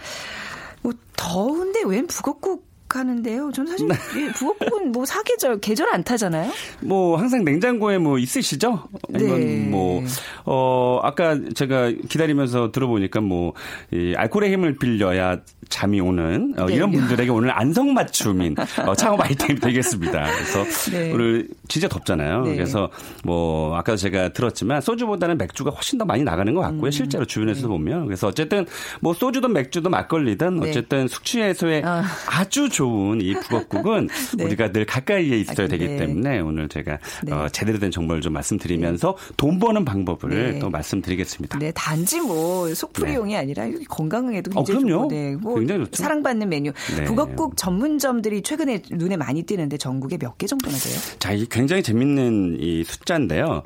뭐 0.83 0.93
더운데 1.17 1.83
웬 1.85 2.07
북어국 2.07 2.67
하는데요. 2.95 3.51
저는 3.53 3.71
사실 3.71 3.89
네. 3.89 4.33
북어국은 4.33 4.93
뭐 4.93 5.05
사계절 5.05 5.61
계절 5.61 5.89
안 5.93 6.05
타잖아요. 6.05 6.51
뭐 6.81 7.17
항상 7.17 7.45
냉장고에 7.45 7.99
뭐 7.99 8.19
있으시죠? 8.19 8.85
아니면 9.13 9.41
네. 9.41 9.69
뭐어 9.69 11.01
아까 11.03 11.39
제가 11.55 11.91
기다리면서 12.09 12.71
들어보니까 12.73 13.21
뭐이 13.21 14.15
알코올의 14.17 14.53
힘을 14.53 14.77
빌려야 14.77 15.39
잠이 15.69 16.01
오는 16.01 16.55
어, 16.57 16.67
네. 16.67 16.75
이런 16.75 16.93
분들에게 16.93 17.31
오늘 17.31 17.51
안성 17.51 17.93
맞춤인 17.93 18.55
어, 18.87 18.95
창업 18.95 19.21
아이템이 19.21 19.59
되겠습니다. 19.59 20.31
그래서 20.31 20.91
네. 20.93 21.13
오늘 21.13 21.49
진짜 21.69 21.89
덥잖아요. 21.89 22.43
네. 22.43 22.55
그래서 22.55 22.91
뭐 23.25 23.77
아까도 23.77 23.97
제가 23.97 24.33
들었지만 24.33 24.81
소주보다는 24.81 25.39
맥주가 25.39 25.71
훨씬 25.71 25.99
더 25.99 26.05
많이 26.05 26.23
나가는 26.23 26.53
것 26.55 26.61
같고요. 26.61 26.87
음. 26.87 26.91
실제로 26.91 27.25
주변에서 27.25 27.63
네. 27.63 27.69
보면 27.69 28.07
그래서 28.07 28.29
어쨌든 28.29 28.67
뭐 29.01 29.13
소주든 29.13 29.53
맥주든 29.53 29.91
막걸리든 29.91 30.61
네. 30.61 30.71
어쨌든 30.71 31.09
숙취 31.09 31.41
해소에 31.41 31.83
아. 31.85 32.05
주 32.49 32.69
좋은 32.77 33.21
이 33.21 33.35
북엇국은 33.35 34.09
네. 34.39 34.45
우리가 34.45 34.71
늘 34.71 34.85
가까이에 34.87 35.39
있어야 35.39 35.67
아, 35.67 35.69
되기 35.69 35.89
네. 35.89 35.97
때문에 35.97 36.41
오늘 36.41 36.69
제가 36.69 36.99
네. 37.25 37.33
어, 37.33 37.49
제대로 37.49 37.79
된 37.79 37.91
정보를 37.91 38.21
좀 38.21 38.33
말씀드리면서 38.35 39.17
네. 39.19 39.35
돈 39.37 39.59
버는 39.59 39.85
방법을 39.85 40.53
네. 40.53 40.59
또 40.61 40.71
말씀드리겠습니다. 40.71 41.59
네, 41.59 41.73
단지 41.75 42.21
뭐 42.21 42.73
속풀이용이 42.73 43.37
아니라 43.37 43.67
건강에도 43.89 44.53
어, 44.55 44.63
굉장히 44.63 44.93
어, 44.93 45.09
좋고 45.09 45.39
뭐 45.41 45.55
굉장히 45.57 45.85
좋죠. 45.87 46.03
사랑받는 46.03 46.49
메뉴. 46.49 46.73
북엇국 47.07 47.57
전문점들이 47.57 48.43
최근에 48.43 48.83
눈에 48.93 49.17
많이 49.17 49.43
띄는데 49.43 49.77
전국에 49.79 50.17
몇 50.19 50.37
개 50.39 50.47
정도나 50.47 50.77
돼요? 50.77 50.95
자, 51.19 51.33
이게 51.33 51.47
굉장히 51.51 51.83
재밌는 51.83 52.59
이 52.61 52.85
숫자인데요. 52.85 53.63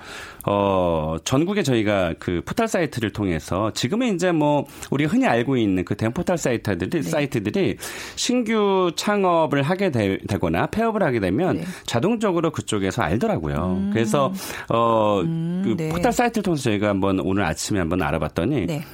어, 0.47 1.17
전국에 1.25 1.63
저희가 1.63 2.15
그 2.19 2.43
포털 2.45 2.69
사이트를 2.69 3.13
통해서 3.13 3.73
지금은 3.73 4.15
이제 4.15 4.31
뭐 4.33 4.67
우리가 4.91 5.11
흔히 5.13 5.27
알고 5.27 5.57
있는 5.57 5.85
그 5.85 5.97
대형 5.97 6.13
포털 6.13 6.39
사이트들이 6.39 6.91
네. 6.91 7.03
사이트들이 7.03 7.77
신규 8.15 8.93
창업을 9.01 9.63
하게 9.63 9.91
되, 9.91 10.19
거나 10.19 10.67
폐업을 10.67 11.03
하게 11.03 11.21
되면 11.21 11.57
네. 11.57 11.65
자동적으로 11.87 12.51
그쪽에서 12.51 13.03
알더라고요. 13.03 13.79
음. 13.81 13.91
그래서 13.95 14.31
어, 14.69 15.21
음, 15.23 15.63
그 15.65 15.77
네. 15.77 15.89
포털 15.89 16.13
사이트를 16.13 16.43
통해서 16.43 16.65
저희가 16.65 16.89
한번 16.89 17.19
오늘 17.21 17.45
아침에 17.45 17.79
한번 17.79 18.03
알아봤더니 18.03 18.67
네. 18.67 18.85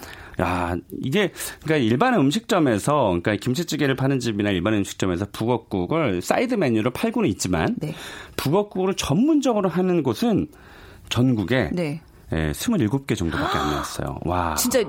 야, 0.40 0.76
이게 1.02 1.32
그러니까 1.64 1.84
일반 1.84 2.14
음식점에서 2.14 3.18
그러니까 3.20 3.34
김치찌개를 3.34 3.96
파는 3.96 4.20
집이나 4.20 4.50
일반 4.50 4.74
음식점에서 4.74 5.26
북엇국을 5.32 6.22
사이드 6.22 6.54
메뉴로 6.54 6.92
팔고는 6.92 7.28
있지만 7.30 7.74
네. 7.78 7.92
북엇국을 8.36 8.94
전문적으로 8.94 9.68
하는 9.68 10.04
곳은 10.04 10.46
전국에 11.08 11.70
네. 11.72 12.00
예, 12.32 12.50
27개 12.52 13.16
정도밖에 13.16 13.58
안 13.58 13.70
나왔어요. 13.70 14.18
와. 14.24 14.54
진짜 14.56 14.80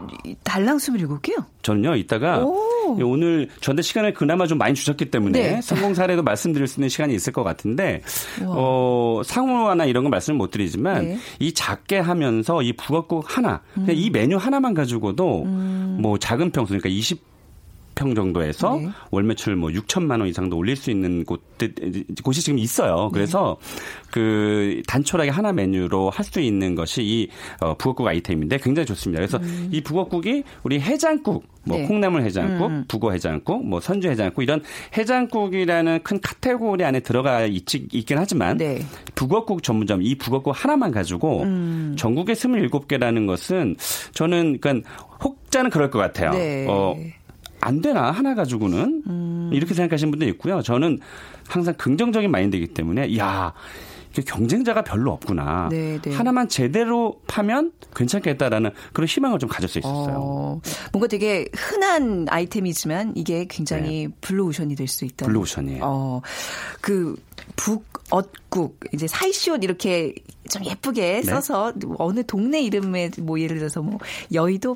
달랑 0.44 0.78
27개요? 0.78 1.46
저는요, 1.62 1.96
이따가 1.96 2.44
오. 2.44 2.77
늘 2.96 3.50
저한테 3.62 3.82
시간을 3.82 4.14
그나마 4.14 4.48
좀 4.48 4.58
많이 4.58 4.74
주셨기 4.74 5.06
때문에 5.12 5.56
네. 5.56 5.62
성공 5.62 5.94
사례도 5.94 6.24
말씀드릴 6.24 6.68
수 6.68 6.80
있는 6.80 6.90
시간이 6.90 7.14
있을 7.14 7.34
것 7.34 7.44
같은데, 7.44 8.02
우와. 8.42 8.56
어, 8.58 9.22
상호화나 9.26 9.86
이런 9.86 10.04
건 10.04 10.12
말씀을 10.12 10.38
못 10.38 10.52
드리지만, 10.52 11.06
네. 11.06 11.18
이 11.40 11.54
작게 11.54 12.00
하면서 12.00 12.62
이 12.62 12.74
북엇국 12.74 13.26
하나, 13.26 13.62
음. 13.78 13.88
이 13.90 14.10
메뉴 14.10 14.38
하나만 14.38 14.74
가지고도 14.74 15.44
음. 15.44 15.98
뭐 16.02 16.18
작은 16.18 16.52
평수, 16.52 16.70
그러니까 16.70 16.90
20 16.90 17.37
평 17.98 18.14
정도에서 18.14 18.76
네. 18.76 18.90
월 19.10 19.24
매출 19.24 19.56
뭐 19.56 19.72
6천만 19.72 20.20
원 20.20 20.28
이상도 20.28 20.56
올릴 20.56 20.76
수 20.76 20.92
있는 20.92 21.26
곳 21.26 21.42
곳이 22.24 22.42
지금 22.42 22.60
있어요. 22.60 23.10
그래서 23.12 23.58
네. 23.60 23.82
그 24.12 24.82
단촐하게 24.88 25.32
하나 25.32 25.52
메뉴로 25.52 26.12
할 26.12 26.28
수 26.28 26.42
있는 26.42 26.76
것이 26.76 27.04
이 27.04 27.30
어, 27.62 27.74
북엇국 27.76 28.06
아이템인데 28.06 28.58
굉장히 28.58 28.86
좋습니다. 28.86 29.20
그래서 29.20 29.38
음. 29.38 29.70
이 29.72 29.82
북엇국이 29.82 30.44
우리 30.64 30.80
해장국 30.80 31.46
뭐 31.64 31.78
네. 31.78 31.86
콩나물 31.86 32.22
해장국, 32.22 32.68
음. 32.68 32.86
북어 32.88 33.12
해장국, 33.12 33.66
뭐 33.66 33.80
선주 33.80 34.10
해장국 34.10 34.42
이런 34.42 34.62
해장국이라는 34.98 36.00
큰 36.04 36.20
카테고리 36.22 36.84
안에 36.84 37.02
들어가 37.02 37.46
있, 37.46 37.64
있긴 37.74 38.18
하지만 38.18 38.58
네. 38.58 38.82
북어국 39.16 39.64
전문점 39.64 40.02
이 40.02 40.16
북어국 40.16 40.52
하나만 40.56 40.92
가지고 40.92 41.44
음. 41.44 41.96
전국에 41.98 42.34
27개라는 42.34 43.28
것은 43.28 43.76
저는 44.14 44.60
그러니까 44.60 44.90
혹자는 45.24 45.70
그럴 45.70 45.90
것 45.90 46.00
같아요. 46.00 46.32
네. 46.32 46.66
어, 46.70 46.96
안 47.68 47.82
되나 47.82 48.12
하나 48.12 48.34
가지고는 48.34 49.04
음. 49.08 49.50
이렇게 49.52 49.74
생각하시는 49.74 50.10
분도 50.10 50.26
있고요. 50.30 50.62
저는 50.62 51.00
항상 51.50 51.74
긍정적인 51.78 52.32
마인드이기 52.32 52.68
때문에 52.68 53.18
야 53.18 53.54
경쟁자가 54.26 54.84
별로 54.84 55.12
없구나. 55.12 55.68
네네. 55.70 56.02
네. 56.02 56.16
하나만 56.16 56.48
제대로 56.48 57.22
파면 57.28 57.74
괜찮겠다라는 57.94 58.72
그런 58.94 59.08
희망을 59.08 59.38
좀 59.38 59.50
가질 59.50 59.70
수 59.70 59.80
있었어요. 59.80 60.16
어, 60.18 60.62
뭔가 60.92 61.08
되게 61.08 61.48
흔한 61.54 62.26
아이템이지만 62.30 63.14
이게 63.16 63.46
굉장히 63.50 64.08
네. 64.08 64.14
블루오션이 64.22 64.76
될 64.76 64.88
수 64.88 65.04
있다. 65.06 65.26
블루오션이에요. 65.26 65.82
어, 65.84 66.22
그 66.82 67.16
북엇국 67.56 68.80
이제 68.94 69.08
사이시옷 69.08 69.64
이렇게 69.64 70.14
좀 70.48 70.66
예쁘게 70.66 71.02
네. 71.02 71.22
써서 71.24 71.74
어느 71.98 72.26
동네 72.26 72.62
이름에 72.62 73.10
뭐 73.22 73.40
예를 73.40 73.58
들어서 73.58 73.82
뭐 73.82 74.00
여의도 74.34 74.76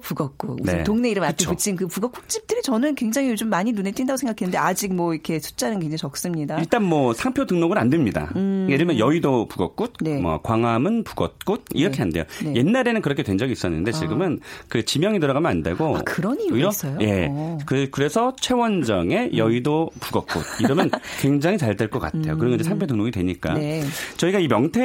무슨 0.58 0.78
네. 0.78 0.84
동네 0.84 1.10
이름 1.10 1.24
앞에 1.24 1.34
그쵸. 1.34 1.52
붙인 1.52 1.76
그 1.76 1.88
북엇국 1.88 2.28
집들이 2.30 2.62
저는 2.62 2.96
굉장히 2.96 3.30
요즘 3.30 3.50
많이 3.50 3.72
눈에 3.72 3.92
띈다고 3.92 4.18
생각했는데 4.18 4.58
아직 4.58 4.94
뭐 4.94 5.14
이렇게 5.14 5.40
숫자는 5.40 5.80
굉장히 5.80 5.98
적습니다. 5.98 6.58
일단 6.60 6.84
뭐 6.84 7.14
상표 7.14 7.46
등록은 7.46 7.78
안 7.78 7.90
됩니다. 7.90 8.32
음. 8.36 8.66
예를 8.68 8.80
들면 8.80 9.00
여의도 9.00 9.48
북엇국, 9.48 9.94
네. 10.02 10.20
뭐 10.20 10.42
광화문 10.42 11.04
북엇국 11.04 11.66
이렇게 11.74 11.98
네. 11.98 12.02
한대요. 12.02 12.24
네. 12.44 12.56
옛날에는 12.56 13.02
그렇게 13.02 13.24
된 13.24 13.38
적이 13.38 13.54
있었는데 13.54 13.92
아. 13.92 13.94
지금은 13.94 14.40
아. 14.42 14.66
그 14.68 14.84
지명이 14.86 15.20
들어가면 15.20 15.50
안 15.50 15.64
되고 15.64 15.98
아, 15.98 16.02
그런 16.04 16.40
이유가 16.40 16.70
있어요? 16.70 16.98
예. 17.02 17.28
오. 17.28 17.58
그 17.66 17.88
그래서 17.92 18.34
최원정의 18.40 19.38
여의도 19.38 19.90
북엇국 20.00 20.44
이러면 20.60 20.90
굉장히 21.22 21.58
잘 21.58 21.76
될 21.76 21.88
것 21.90 22.00
같아요. 22.00 22.34
음. 22.34 22.38
그리고 22.38 22.56
이제 22.56 22.64
상표 22.64 22.86
등록이 22.86 23.12
되니까 23.12 23.54
네. 23.54 23.82
저희가 24.18 24.40
이 24.40 24.48
명태 24.48 24.80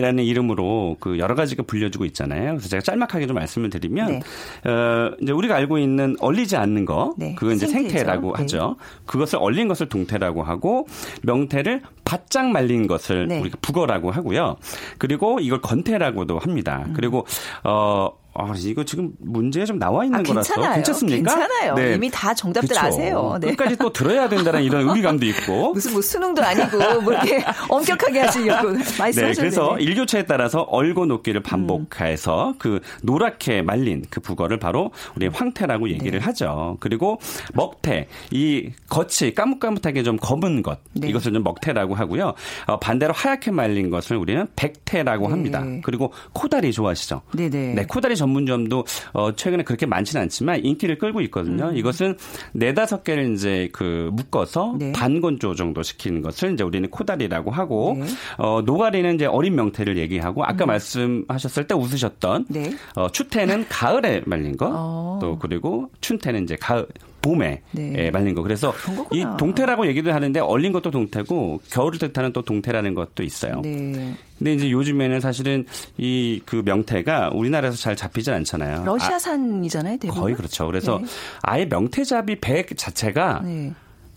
라는 0.00 0.24
이름으로 0.24 0.96
그 1.00 1.18
여러 1.18 1.34
가지가 1.34 1.64
불려지고 1.64 2.04
있잖아요. 2.06 2.52
그래서 2.52 2.68
제가 2.68 2.82
짤막하게 2.82 3.26
좀 3.26 3.34
말씀을 3.34 3.70
드리면 3.70 4.06
네. 4.06 4.70
어 4.70 5.14
이제 5.20 5.32
우리가 5.32 5.56
알고 5.56 5.78
있는 5.78 6.16
얼리지 6.20 6.56
않는 6.56 6.84
거 6.84 7.14
네. 7.18 7.34
그거 7.34 7.52
이제. 7.52 7.66
생태라고 7.66 8.34
네. 8.34 8.42
하죠. 8.42 8.76
그것을 9.06 9.38
얼린 9.40 9.68
것을 9.68 9.88
동태라고 9.88 10.42
하고 10.42 10.86
명태를 11.22 11.82
바짝 12.04 12.50
말린 12.50 12.86
것을 12.86 13.28
네. 13.28 13.40
우리가 13.40 13.58
북어라고 13.62 14.10
하고요. 14.10 14.56
그리고 14.98 15.38
이걸 15.40 15.60
건태라고도 15.60 16.38
합니다. 16.38 16.84
음. 16.86 16.92
그리고 16.94 17.26
어 17.64 18.10
아, 18.48 18.54
이거 18.58 18.84
지금 18.84 19.12
문제가 19.18 19.66
좀 19.66 19.78
나와 19.78 20.04
있는 20.04 20.20
아, 20.20 20.22
거라서 20.22 20.54
괜찮습니까? 20.74 21.16
괜찮아요. 21.16 21.74
네. 21.74 21.94
이미 21.94 22.10
다 22.10 22.34
정답들 22.34 22.68
그쵸. 22.68 22.80
아세요. 22.80 23.38
네. 23.40 23.48
끝까지 23.50 23.76
또 23.76 23.92
들어야 23.92 24.28
된다는 24.28 24.62
이런 24.62 24.88
의리감도 24.88 25.26
있고. 25.26 25.72
무슨 25.74 25.92
뭐 25.92 26.02
수능도 26.02 26.42
아니고 26.42 27.00
뭐 27.02 27.12
이렇게 27.12 27.44
엄격하게 27.68 28.20
하시려고 28.20 28.68
말씀하셨는데. 28.72 29.32
네, 29.32 29.34
그래서 29.36 29.78
일교차에 29.78 30.26
따라서 30.26 30.62
얼고 30.62 31.06
놓기를 31.06 31.42
반복해서 31.42 32.50
음. 32.50 32.54
그 32.58 32.80
노랗게 33.02 33.62
말린 33.62 34.04
그 34.10 34.20
북어를 34.20 34.58
바로 34.58 34.90
우리 35.16 35.26
황태라고 35.28 35.86
네. 35.86 35.92
얘기를 35.92 36.18
네. 36.18 36.24
하죠. 36.24 36.76
그리고 36.80 37.18
먹태, 37.54 38.08
이 38.30 38.70
겉이 38.88 39.34
까뭇까뭇하게 39.34 40.02
좀 40.02 40.16
검은 40.16 40.62
것 40.62 40.78
네. 40.92 41.08
이것을 41.08 41.32
좀 41.32 41.42
먹태라고 41.42 41.94
하고요. 41.94 42.34
어, 42.66 42.78
반대로 42.78 43.12
하얗게 43.12 43.50
말린 43.50 43.90
것을 43.90 44.16
우리는 44.16 44.46
백태라고 44.56 45.26
네. 45.26 45.30
합니다. 45.30 45.64
그리고 45.82 46.12
코다리 46.32 46.72
좋아하시죠? 46.72 47.22
네네. 47.32 47.74
네, 47.74 47.84
코다리 47.86 48.16
전 48.16 48.29
문점도 48.30 48.84
어, 49.12 49.32
최근에 49.32 49.64
그렇게 49.64 49.86
많지는 49.86 50.22
않지만 50.22 50.64
인기를 50.64 50.98
끌고 50.98 51.20
있거든요. 51.22 51.68
음. 51.68 51.76
이것은 51.76 52.16
네다섯 52.52 53.04
개를 53.04 53.32
이제 53.32 53.68
그 53.72 54.10
묶어서 54.12 54.76
네. 54.78 54.92
반건조 54.92 55.54
정도 55.54 55.82
시키는 55.82 56.22
것을 56.22 56.54
이제 56.54 56.64
우리는 56.64 56.88
코다리라고 56.88 57.50
하고 57.50 57.96
네. 57.98 58.06
어, 58.38 58.62
노가리는 58.62 59.14
이제 59.14 59.26
어린 59.26 59.54
명태를 59.54 59.98
얘기하고 59.98 60.44
아까 60.44 60.64
음. 60.64 60.68
말씀하셨을 60.68 61.66
때 61.66 61.74
웃으셨던 61.74 62.46
네. 62.48 62.72
어, 62.96 63.10
추태는 63.10 63.66
가을에 63.68 64.22
말린 64.26 64.56
거, 64.56 64.70
어. 64.72 65.18
또 65.20 65.38
그리고 65.38 65.90
춘태는 66.00 66.44
이제 66.44 66.56
가을 66.56 66.86
봄에 67.22 67.62
네. 67.72 67.92
예, 67.96 68.10
말린 68.10 68.34
거. 68.34 68.42
그래서 68.42 68.72
이 69.12 69.24
동태라고 69.38 69.86
얘기도 69.86 70.12
하는데 70.12 70.40
얼린 70.40 70.72
것도 70.72 70.90
동태고 70.90 71.60
겨울을 71.70 71.98
뜻하는 71.98 72.32
또 72.32 72.42
동태라는 72.42 72.94
것도 72.94 73.22
있어요. 73.22 73.60
네. 73.62 74.14
근데 74.38 74.54
이제 74.54 74.70
요즘에는 74.70 75.20
사실은 75.20 75.66
이 75.98 76.40
그 76.46 76.62
명태가 76.64 77.30
우리나라에서 77.34 77.76
잘 77.76 77.94
잡히지 77.96 78.30
않잖아요. 78.30 78.84
러시아산이잖아요, 78.84 79.98
대부분. 79.98 80.22
거의 80.22 80.34
그렇죠. 80.34 80.66
그래서 80.66 80.98
네. 80.98 81.06
아예 81.42 81.64
명태잡이 81.66 82.40
배 82.40 82.64
자체가 82.66 83.42
네. 83.44 83.72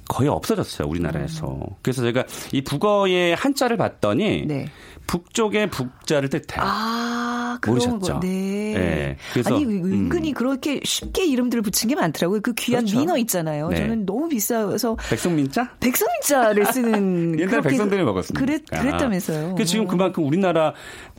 거의 0.07 0.29
없어졌어요, 0.29 0.87
우리나라에서. 0.87 1.47
음. 1.47 1.75
그래서 1.81 2.01
제가 2.01 2.23
이 2.51 2.61
북어의 2.61 3.35
한자를 3.35 3.77
봤더니 3.77 4.45
네. 4.47 4.65
북쪽의 5.07 5.69
북자를 5.69 6.29
뜻해. 6.29 6.57
아, 6.57 7.59
모르셨죠? 7.65 8.19
네. 8.19 8.73
네. 8.75 9.17
그래서 9.31 9.55
아니 9.55 9.65
은근히 9.65 10.31
음. 10.31 10.33
그렇게 10.33 10.79
쉽게 10.83 11.25
이름들을 11.25 11.61
붙인 11.61 11.89
게 11.89 11.95
많더라고요. 11.95 12.41
그 12.41 12.53
귀한 12.53 12.85
그렇죠. 12.85 12.99
민어 12.99 13.17
있잖아요. 13.19 13.69
네. 13.69 13.77
저는 13.77 14.05
너무 14.05 14.27
비싸서 14.29 14.97
백성민자? 15.09 15.75
백성민자를 15.79 16.65
쓰는 16.67 17.37
옛날 17.39 17.61
백성들이 17.61 18.03
먹었습니다. 18.03 18.39
그랬, 18.39 18.65
그랬다면서요. 18.65 19.55
그 19.55 19.65
지금 19.65 19.87
그만큼 19.87 20.25
우리나라 20.25 20.73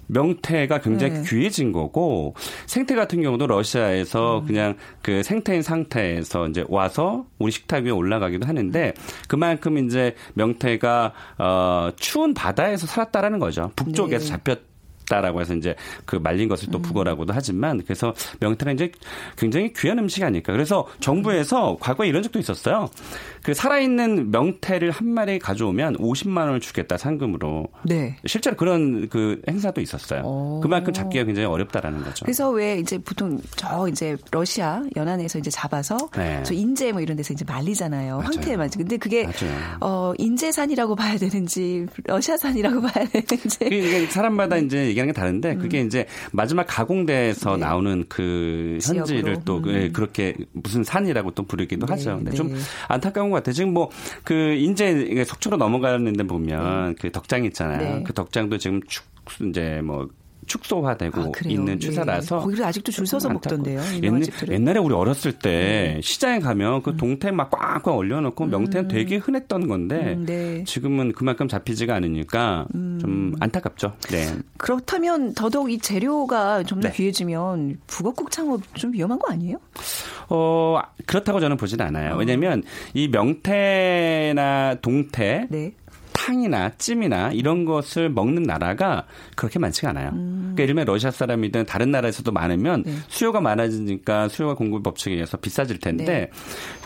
명태가 0.07 0.81
굉장히 0.81 1.15
네. 1.15 1.23
귀해진 1.27 1.73
거고 1.73 2.35
생태 2.67 2.95
같은 2.95 3.23
경우도 3.23 3.47
러시아에서 3.47 4.41
음. 4.41 4.47
그냥 4.47 4.77
그 5.03 5.23
생태인 5.23 5.63
상태에서 5.63 6.49
이제 6.49 6.65
와서 6.69 7.27
우리 7.39 7.51
식탁 7.53 7.85
위에 7.85 7.91
올라가기도 7.91 8.47
하는데 8.47 8.95
그만큼 9.29 9.79
이제 9.79 10.15
명태가 10.35 11.13
어 11.39 11.91
추운 11.97 12.35
바다에서 12.35 12.87
살았다라는 12.87 13.39
거죠. 13.39 13.71
북쪽에서 13.77 14.25
네. 14.25 14.31
잡혔 14.31 14.74
다라고 15.09 15.41
해서 15.41 15.55
이제 15.55 15.75
그 16.05 16.17
말린 16.17 16.49
것을 16.49 16.69
또 16.71 16.79
음. 16.79 16.83
북어라고도 16.83 17.33
하지만 17.33 17.83
그래서 17.85 18.15
명태가 18.41 18.73
이제 18.73 18.91
굉장히 19.37 19.73
귀한 19.73 19.99
음식이 19.99 20.25
아닐까. 20.25 20.53
그래서 20.53 20.87
정부에서 21.01 21.77
과거에 21.81 22.09
이런 22.09 22.23
적도 22.23 22.39
있었어요. 22.39 22.89
그 23.43 23.53
살아있는 23.53 24.31
명태를 24.31 24.91
한 24.91 25.09
마리 25.09 25.39
가져오면 25.39 25.99
50만 25.99 26.39
원을 26.39 26.61
주겠다 26.61 26.97
상금으로. 26.97 27.69
네. 27.85 28.17
실제로 28.27 28.57
그런 28.57 29.09
그 29.09 29.43
행사도 29.49 29.81
있었어요. 29.81 30.23
오. 30.23 30.61
그만큼 30.61 30.93
잡기가 30.93 31.25
굉장히 31.25 31.47
어렵다라는 31.47 32.03
거죠. 32.05 32.25
그래서 32.25 32.51
왜 32.51 32.79
이제 32.79 32.99
보통 32.99 33.41
저 33.57 33.87
이제 33.89 34.17
러시아 34.31 34.83
연안에서 34.97 35.39
이제 35.39 35.51
잡아서 35.51 35.97
네. 36.17 36.43
저 36.43 36.55
인제 36.55 36.93
뭐 36.93 37.01
이런 37.03 37.17
데서 37.17 37.35
이제 37.35 37.45
말리잖아요. 37.45 38.21
황태에 38.21 38.57
말지. 38.57 38.79
근데 38.79 38.97
그게 38.97 39.25
맞아요. 39.25 39.77
어 39.81 40.13
인제산이라고 40.17 40.97
봐야 40.97 41.19
되는지 41.19 41.87
러시아산이라고 42.05 42.81
봐야 42.81 43.05
되는지. 43.07 43.59
이게 43.67 44.07
사람마다 44.07 44.57
이제 44.57 44.94
얘기하는 44.95 45.13
게 45.13 45.21
다른데 45.21 45.57
그게 45.57 45.81
음. 45.83 45.87
이제 45.87 46.07
마지막 46.33 46.67
가공돼서 46.69 47.57
네. 47.57 47.65
나오는 47.65 48.05
그 48.09 48.79
현지를 48.83 49.41
또 49.45 49.59
음. 49.59 49.69
예, 49.69 49.91
그렇게 49.91 50.35
무슨 50.53 50.85
산이라고 50.85 51.33
또 51.33 51.43
부르기도 51.45 51.87
네. 51.87 51.93
하죠. 51.93 52.17
근데 52.17 52.33
좀 52.33 52.49
네. 52.49 52.59
안타까운 52.89 53.31
것 53.31 53.37
같아요. 53.37 53.53
지금 53.53 53.73
뭐 53.73 53.91
그 54.23 54.55
인제 54.55 55.25
속초로 55.25 55.57
넘어가는 55.57 56.13
데 56.13 56.25
보면 56.25 56.89
네. 56.91 56.95
그 57.01 57.11
덕장 57.11 57.45
있잖아요. 57.47 57.97
네. 57.99 58.03
그 58.05 58.13
덕장도 58.13 58.59
지금 58.59 58.81
축 58.87 59.05
이제 59.49 59.81
뭐 59.85 60.09
축소화되고 60.47 61.21
아, 61.21 61.31
있는 61.47 61.79
추사라서 61.79 62.37
예. 62.37 62.41
거기를 62.41 62.65
아직도 62.65 62.93
줄 62.93 63.07
서서 63.07 63.29
먹던데요. 63.29 63.81
옛날, 64.03 64.23
옛날에 64.49 64.79
우리 64.79 64.95
어렸을 64.95 65.33
때 65.33 65.95
네. 65.95 66.01
시장에 66.03 66.41
가면 66.41 66.83
그 66.83 66.91
음. 66.91 66.97
동태 66.97 67.31
막 67.31 67.51
꽉꽉 67.51 67.97
얼려놓고 67.97 68.47
명태는 68.47 68.87
음. 68.87 68.89
되게 68.89 69.17
흔했던 69.17 69.69
건데 69.69 70.15
음, 70.17 70.27
네. 70.27 70.65
지금은 70.65 71.13
그만큼 71.13 71.49
잡히지가 71.49 71.95
않으니까 71.95 72.67
음. 72.75 72.99
좀 73.01 73.35
안타깝죠. 73.41 73.95
네. 74.11 74.35
그렇다면 74.57 75.35
더더욱 75.35 75.71
이 75.71 75.79
재료가 75.79 76.65
좀더 76.65 76.89
네. 76.89 76.95
귀해지면 76.95 77.79
북어국 77.87 78.31
창업 78.31 78.63
좀 78.75 78.93
위험한 78.93 79.19
거 79.19 79.33
아니에요? 79.33 79.59
어 80.29 80.81
그렇다고 81.07 81.41
저는 81.41 81.57
보지는 81.57 81.87
않아요. 81.87 82.15
어. 82.15 82.17
왜냐하면 82.17 82.63
이 82.95 83.09
명태나 83.09 84.77
동태 84.81 85.47
네. 85.51 85.73
탕이나 86.25 86.71
찜이나 86.79 87.33
이런 87.33 87.67
것을 87.67 88.09
먹는 88.09 88.45
나라가 88.45 89.05
그렇게 89.37 89.59
많지가 89.59 89.91
않아요. 89.91 90.09
음. 90.15 90.53
그러니까 90.55 90.63
예를 90.63 90.75
들면 90.75 90.87
러시아 90.87 91.11
사람이든 91.11 91.67
다른 91.67 91.91
나라에서도 91.91 92.33
많으면 92.33 92.83
네. 92.87 92.95
수요가 93.09 93.43
많아지니까 93.43 94.29
수요가 94.29 94.55
공급 94.55 94.83
법칙에 94.83 95.15
의해서 95.15 95.37
비싸질 95.37 95.81
텐데 95.81 96.05
네. 96.05 96.31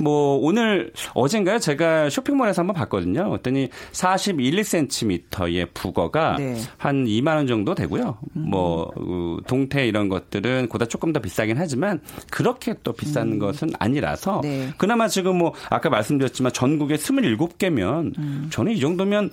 뭐 0.03 0.39
오늘 0.39 0.93
어젠가요? 1.15 1.61
제가 1.61 2.11
쇼핑몰에서 2.11 2.63
한번 2.63 2.75
봤거든요. 2.75 3.31
어더니 3.33 3.69
41, 3.93 4.57
1cm의 4.57 5.69
북어가 5.73 6.37
네. 6.39 6.57
한 6.77 7.05
2만 7.05 7.37
원 7.37 7.47
정도 7.47 7.77
되고요. 7.77 8.19
음. 8.37 8.51
뭐그 8.51 9.43
동태 9.47 9.87
이런 9.87 10.09
것들은 10.09 10.69
보다 10.69 10.87
조금 10.87 11.13
더 11.13 11.21
비싸긴 11.21 11.59
하지만 11.59 12.01
그렇게 12.31 12.75
또 12.83 12.93
비싼 12.93 13.35
음. 13.35 13.39
것은 13.39 13.71
아니라서 13.79 14.41
네. 14.43 14.71
그나마 14.79 15.07
지금 15.07 15.39
뭐 15.39 15.55
아까 15.71 15.91
말씀드렸지만 15.91 16.53
전국에 16.53 16.97
27개면 16.97 18.19
음. 18.19 18.49
저는 18.51 18.73
이 18.73 18.81
정도면 18.81 19.28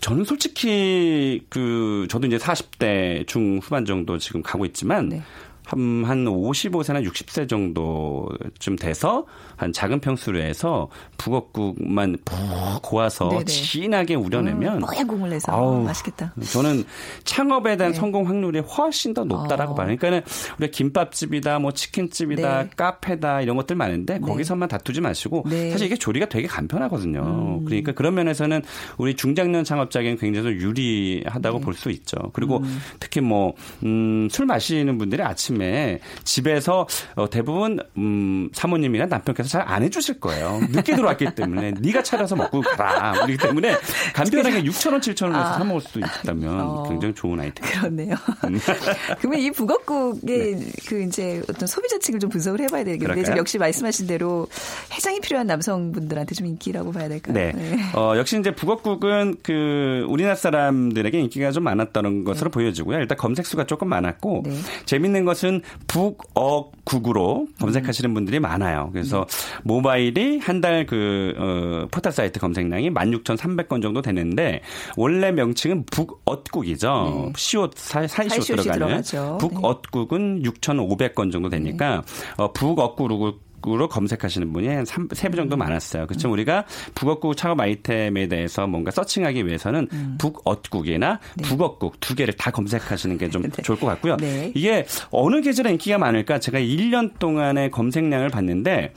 저는 0.00 0.24
솔직히 0.24 1.46
그 1.48 2.06
저도 2.10 2.26
이제 2.26 2.36
40대 2.36 3.26
중후반 3.26 3.86
정도 3.86 4.18
지금 4.18 4.42
가고 4.42 4.66
있지만 4.66 5.08
네. 5.08 5.22
한, 5.64 6.04
한 6.04 6.24
55세나 6.26 7.06
60세 7.08 7.48
정도쯤 7.48 8.76
돼서 8.76 9.24
한 9.56 9.72
작은 9.72 10.00
평수로 10.00 10.40
해서 10.40 10.88
북엇국만 11.16 12.18
푹 12.24 12.82
고아서 12.82 13.30
네네. 13.30 13.44
진하게 13.44 14.14
우려내면 14.14 14.82
음, 14.82 14.86
뽀얀 14.86 15.06
국물 15.06 15.30
내서 15.30 15.52
아우, 15.52 15.82
맛있겠다. 15.82 16.34
저는 16.52 16.84
창업에 17.24 17.76
대한 17.76 17.92
네. 17.92 17.98
성공 17.98 18.28
확률이 18.28 18.58
훨씬 18.58 19.14
더 19.14 19.24
높다라고 19.24 19.72
어. 19.72 19.74
봐요. 19.74 19.86
그러니까는 19.86 20.22
우리 20.58 20.70
김밥집이다, 20.70 21.58
뭐 21.60 21.72
치킨집이다, 21.72 22.62
네. 22.64 22.70
카페다 22.76 23.40
이런 23.40 23.56
것들 23.56 23.76
많은데 23.76 24.14
네. 24.14 24.20
거기서만 24.20 24.68
다투지 24.68 25.00
마시고 25.00 25.44
네. 25.48 25.70
사실 25.70 25.86
이게 25.86 25.96
조리가 25.96 26.28
되게 26.28 26.46
간편하거든요. 26.46 27.20
음. 27.20 27.64
그러니까 27.64 27.92
그런 27.92 28.14
면에서는 28.14 28.62
우리 28.98 29.14
중장년 29.14 29.64
창업자에게는 29.64 30.18
굉장히 30.18 30.48
유리하다고 30.48 31.58
네. 31.58 31.64
볼수 31.64 31.90
있죠. 31.90 32.16
그리고 32.34 32.58
음. 32.58 32.78
특히 33.00 33.20
뭐술 33.20 33.54
음, 33.84 34.28
마시는 34.46 34.98
분들이 34.98 35.22
아침 35.22 35.53
에 35.62 36.00
집에서 36.24 36.86
어, 37.16 37.28
대부분 37.28 37.80
음, 37.96 38.48
사모님이나 38.52 39.06
남편께서 39.06 39.48
잘 39.48 39.64
안 39.66 39.82
해주실 39.82 40.20
거예요. 40.20 40.60
늦게 40.70 40.94
들어왔기 40.94 41.34
때문에 41.34 41.72
네가 41.80 42.02
차려서 42.02 42.36
먹고 42.36 42.60
가라. 42.60 43.12
그렇기 43.12 43.36
때문에 43.38 43.74
간편하게 44.14 44.62
6천 44.62 44.92
원, 44.92 45.00
7천 45.00 45.24
원에서 45.24 45.40
아. 45.40 45.58
사 45.58 45.64
먹을 45.64 45.80
수도 45.80 46.00
있다면 46.00 46.60
어. 46.60 46.88
굉장히 46.88 47.14
좋은 47.14 47.40
아이템. 47.40 47.66
그렇네요. 47.68 48.14
음. 48.44 48.58
그러면 49.18 49.40
이 49.40 49.50
북엇국의 49.50 50.56
네. 50.56 50.72
그 50.86 51.02
이제 51.02 51.42
어떤 51.48 51.66
소비자 51.66 51.98
층을 51.98 52.20
좀 52.20 52.30
분석을 52.30 52.60
해봐야 52.60 52.84
되겠는데 52.84 53.24
지금 53.24 53.38
역시 53.38 53.58
말씀하신 53.58 54.06
대로 54.06 54.46
해장이 54.92 55.20
필요한 55.20 55.46
남성분들한테 55.46 56.34
좀 56.34 56.46
인기라고 56.46 56.92
봐야 56.92 57.08
될까요? 57.08 57.34
네. 57.34 57.52
네. 57.52 57.78
어, 57.94 58.14
역시 58.16 58.38
이제 58.38 58.54
북엇국은 58.54 59.36
그 59.42 60.06
우리나라 60.08 60.34
사람들에게 60.34 61.18
인기가 61.18 61.50
좀 61.50 61.64
많았다는 61.64 62.24
것으로 62.24 62.50
네. 62.50 62.54
보여지고요. 62.54 62.98
일단 62.98 63.18
검색 63.18 63.46
수가 63.46 63.64
조금 63.64 63.88
많았고 63.88 64.42
네. 64.46 64.52
재밌는 64.86 65.24
것은 65.24 65.43
북어국으로 65.86 67.46
검색하시는 67.60 68.12
분들이 68.14 68.40
많아요. 68.40 68.90
그래서 68.92 69.26
모바일이 69.62 70.38
한 70.38 70.60
달 70.60 70.86
그 70.86 71.34
어, 71.38 71.86
포털 71.90 72.12
사이트 72.12 72.38
검색량이 72.40 72.90
16,300건 72.90 73.80
정도 73.82 74.02
되는데 74.02 74.60
원래 74.96 75.30
명칭은 75.32 75.84
북엇국이죠. 75.90 77.22
네. 77.26 77.32
시옷 77.36 77.72
사이시옷 77.76 78.58
들어가는 78.62 79.02
북엇국은 79.38 80.42
6,500건 80.42 81.32
정도 81.32 81.48
되니까 81.48 82.02
네. 82.36 82.42
어, 82.42 82.52
북엇국으로 82.52 83.34
북어국으로 83.64 83.88
검색하시는 83.88 84.52
분이 84.52 84.68
한 84.68 84.84
3, 84.84 85.08
3배 85.08 85.36
정도 85.36 85.56
음. 85.56 85.58
많았어요. 85.58 86.06
그렇죠. 86.06 86.28
음. 86.28 86.32
우리가 86.32 86.64
북어국 86.94 87.36
창업 87.36 87.60
아이템에 87.60 88.28
대해서 88.28 88.66
뭔가 88.66 88.90
서칭하기 88.90 89.46
위해서는 89.46 89.88
음. 89.92 90.16
북어국이나 90.18 91.18
네. 91.36 91.42
북어국 91.48 92.00
두 92.00 92.14
개를 92.14 92.34
다 92.34 92.50
검색하시는 92.50 93.18
게좀 93.18 93.42
네. 93.50 93.62
좋을 93.62 93.78
것 93.78 93.86
같고요. 93.86 94.16
네. 94.18 94.52
이게 94.54 94.86
어느 95.10 95.40
계절에 95.40 95.70
인기가 95.72 95.98
많을까? 95.98 96.38
제가 96.38 96.58
1년 96.58 97.18
동안의 97.18 97.70
검색량을 97.70 98.28
봤는데 98.28 98.92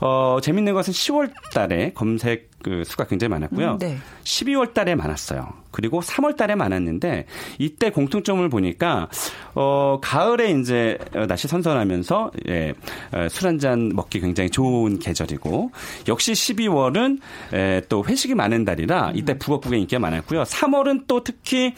어, 0.00 0.38
재밌는 0.40 0.72
것은 0.74 0.92
10월 0.92 1.32
달에 1.52 1.92
검색 1.92 2.50
그 2.62 2.84
수가 2.84 3.04
굉장히 3.04 3.30
많았고요. 3.30 3.72
음, 3.72 3.78
네. 3.78 3.98
12월 4.24 4.72
달에 4.72 4.94
많았어요. 4.94 5.61
그리고 5.72 6.00
3월 6.00 6.36
달에 6.36 6.54
많았는데 6.54 7.26
이때 7.58 7.90
공통점을 7.90 8.48
보니까 8.48 9.08
어 9.54 9.98
가을에 10.00 10.50
이제 10.52 10.98
날씨 11.28 11.48
선선하면서 11.48 12.30
예, 12.48 12.74
어, 13.12 13.28
술한 13.28 13.58
잔 13.58 13.90
먹기 13.94 14.20
굉장히 14.20 14.50
좋은 14.50 14.98
계절이고 14.98 15.70
역시 16.08 16.32
12월은 16.32 17.18
에, 17.52 17.82
또 17.88 18.04
회식이 18.04 18.34
많은 18.34 18.64
달이라 18.64 19.12
이때 19.14 19.36
북어국의 19.36 19.80
인기가 19.80 19.98
많았고요. 19.98 20.42
3월은 20.44 21.04
또 21.06 21.24
특히 21.24 21.74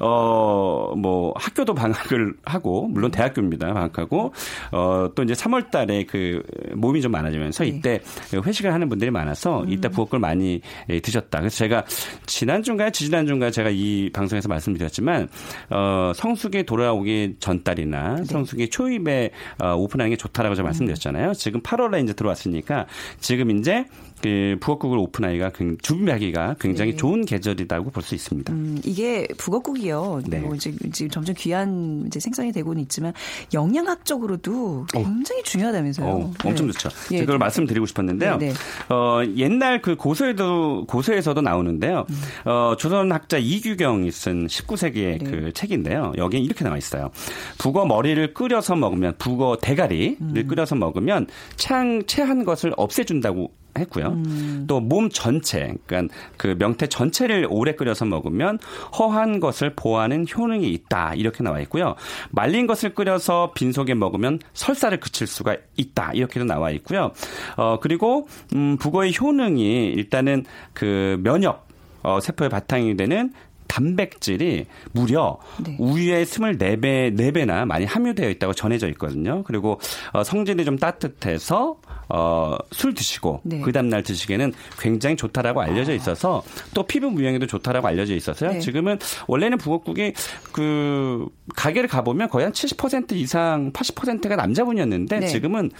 어뭐 0.00 1.34
학교도 1.36 1.74
방학을 1.74 2.34
하고 2.44 2.88
물론 2.88 3.10
대학교입니다. 3.10 3.72
방학하고 3.72 4.32
어또 4.70 5.22
이제 5.22 5.34
3월 5.34 5.70
달에 5.70 6.04
그 6.04 6.42
모임이 6.74 7.02
좀 7.02 7.12
많아지면서 7.12 7.64
네. 7.64 7.70
이때 7.70 8.00
회식을 8.34 8.72
하는 8.72 8.88
분들이 8.88 9.10
많아서 9.10 9.64
이때 9.68 9.88
음. 9.88 9.90
북어국을 9.90 10.18
많이 10.18 10.60
예, 10.88 11.00
드셨다. 11.00 11.40
그래서 11.40 11.56
제가 11.56 11.84
지난주인가요? 12.26 12.90
지난 12.90 13.26
주인가 13.38 13.50
제가 13.50 13.70
이 13.70 14.10
방송에서 14.12 14.48
말씀드렸지만 14.48 15.28
어, 15.70 16.12
성수기 16.14 16.64
돌아오기 16.64 17.36
전달이나 17.38 18.16
네. 18.16 18.24
성수기 18.24 18.68
초입에 18.68 19.30
어, 19.62 19.74
오픈하는 19.74 20.10
게 20.10 20.16
좋다라고 20.16 20.54
제가 20.54 20.66
말씀드렸잖아요. 20.66 21.34
지금 21.34 21.62
8월에 21.62 22.02
이제 22.02 22.12
들어왔으니까 22.12 22.86
지금 23.20 23.50
이제 23.58 23.86
그 24.22 24.56
북어국을 24.60 24.98
오픈하기가 24.98 25.52
준비하기가 25.82 26.56
굉장히 26.60 26.92
네. 26.92 26.96
좋은 26.96 27.24
계절이라고 27.24 27.90
볼 27.90 28.02
수 28.08 28.14
있습니다. 28.14 28.52
음, 28.54 28.80
이게 28.84 29.26
북어국이요. 29.36 30.22
네. 30.26 30.38
뭐 30.38 30.54
이제, 30.54 30.72
이제 30.86 31.08
점점 31.08 31.34
귀한 31.36 32.04
이제 32.06 32.18
생산이 32.20 32.52
되고는 32.52 32.80
있지만 32.82 33.12
영양학적으로도 33.52 34.86
어. 34.94 35.02
굉장히 35.02 35.40
어. 35.40 35.44
중요하다면서요. 35.44 36.06
어, 36.06 36.32
엄청 36.44 36.66
네. 36.66 36.72
좋죠. 36.72 36.88
예, 37.12 37.20
그걸 37.20 37.38
말씀드리고 37.38 37.86
싶었는데요. 37.86 38.38
네, 38.38 38.48
네. 38.52 38.94
어, 38.94 39.22
옛날 39.36 39.82
그 39.82 39.96
고서에도 39.96 40.86
고서에서도 40.86 41.40
나오는데요. 41.40 42.06
음. 42.08 42.50
어, 42.50 42.76
조선 42.78 43.12
학자 43.12 43.38
이규경이 43.38 44.10
쓴 44.10 44.46
19세기의 44.46 45.24
그 45.24 45.52
책인데요. 45.52 46.12
여기에 46.16 46.40
이렇게 46.40 46.64
나와 46.64 46.76
있어요. 46.76 47.10
북어 47.58 47.84
머리를 47.86 48.34
끓여서 48.34 48.76
먹으면 48.76 49.14
북어 49.18 49.58
대가리를 49.60 50.16
음. 50.20 50.46
끓여서 50.48 50.74
먹으면 50.76 51.26
창 51.56 52.02
체한 52.06 52.44
것을 52.44 52.72
없애준다고 52.76 53.52
했고요. 53.76 54.08
음. 54.08 54.64
또몸 54.66 55.10
전체, 55.10 55.74
그러니까 55.86 56.14
그 56.36 56.56
명태 56.58 56.88
전체를 56.88 57.46
오래 57.50 57.74
끓여서 57.74 58.04
먹으면 58.04 58.58
허한 58.98 59.40
것을 59.40 59.74
보하는 59.74 60.26
효능이 60.26 60.68
있다. 60.70 61.14
이렇게 61.14 61.42
나와 61.42 61.60
있고요. 61.60 61.94
말린 62.30 62.66
것을 62.66 62.94
끓여서 62.94 63.52
빈속에 63.54 63.94
먹으면 63.94 64.38
설사를 64.54 64.98
그칠 65.00 65.26
수가 65.26 65.56
있다. 65.76 66.12
이렇게도 66.14 66.44
나와 66.44 66.70
있고요. 66.70 67.12
어 67.56 67.78
그리고 67.80 68.28
음 68.54 68.76
북어의 68.78 69.12
효능이 69.20 69.88
일단은 69.88 70.44
그 70.72 71.18
면역 71.22 71.68
어 72.02 72.20
세포의 72.20 72.50
바탕이 72.50 72.96
되는 72.96 73.32
단백질이 73.68 74.66
무려 74.92 75.38
네. 75.64 75.76
우유의 75.78 76.24
24배, 76.24 77.16
4배나 77.16 77.64
많이 77.66 77.84
함유되어 77.84 78.28
있다고 78.30 78.54
전해져 78.54 78.88
있거든요. 78.88 79.44
그리고 79.44 79.78
어, 80.12 80.24
성질이 80.24 80.64
좀 80.64 80.78
따뜻해서 80.78 81.76
어, 82.08 82.56
술 82.72 82.94
드시고 82.94 83.42
네. 83.44 83.60
그 83.60 83.70
다음날 83.70 84.02
드시기에는 84.02 84.52
굉장히 84.78 85.16
좋다라고 85.16 85.60
알려져 85.60 85.94
있어서 85.94 86.42
또 86.74 86.82
피부 86.82 87.10
무형에도 87.10 87.46
좋다라고 87.46 87.86
알려져 87.86 88.14
있어서요. 88.14 88.52
네. 88.52 88.60
지금은 88.60 88.98
원래는 89.26 89.58
북엇국이 89.58 90.14
그 90.52 91.26
가게를 91.54 91.88
가보면 91.88 92.30
거의 92.30 92.44
한 92.44 92.52
70% 92.52 93.12
이상 93.12 93.72
80%가 93.72 94.36
남자분이었는데 94.36 95.20
네. 95.20 95.26
지금은 95.26 95.70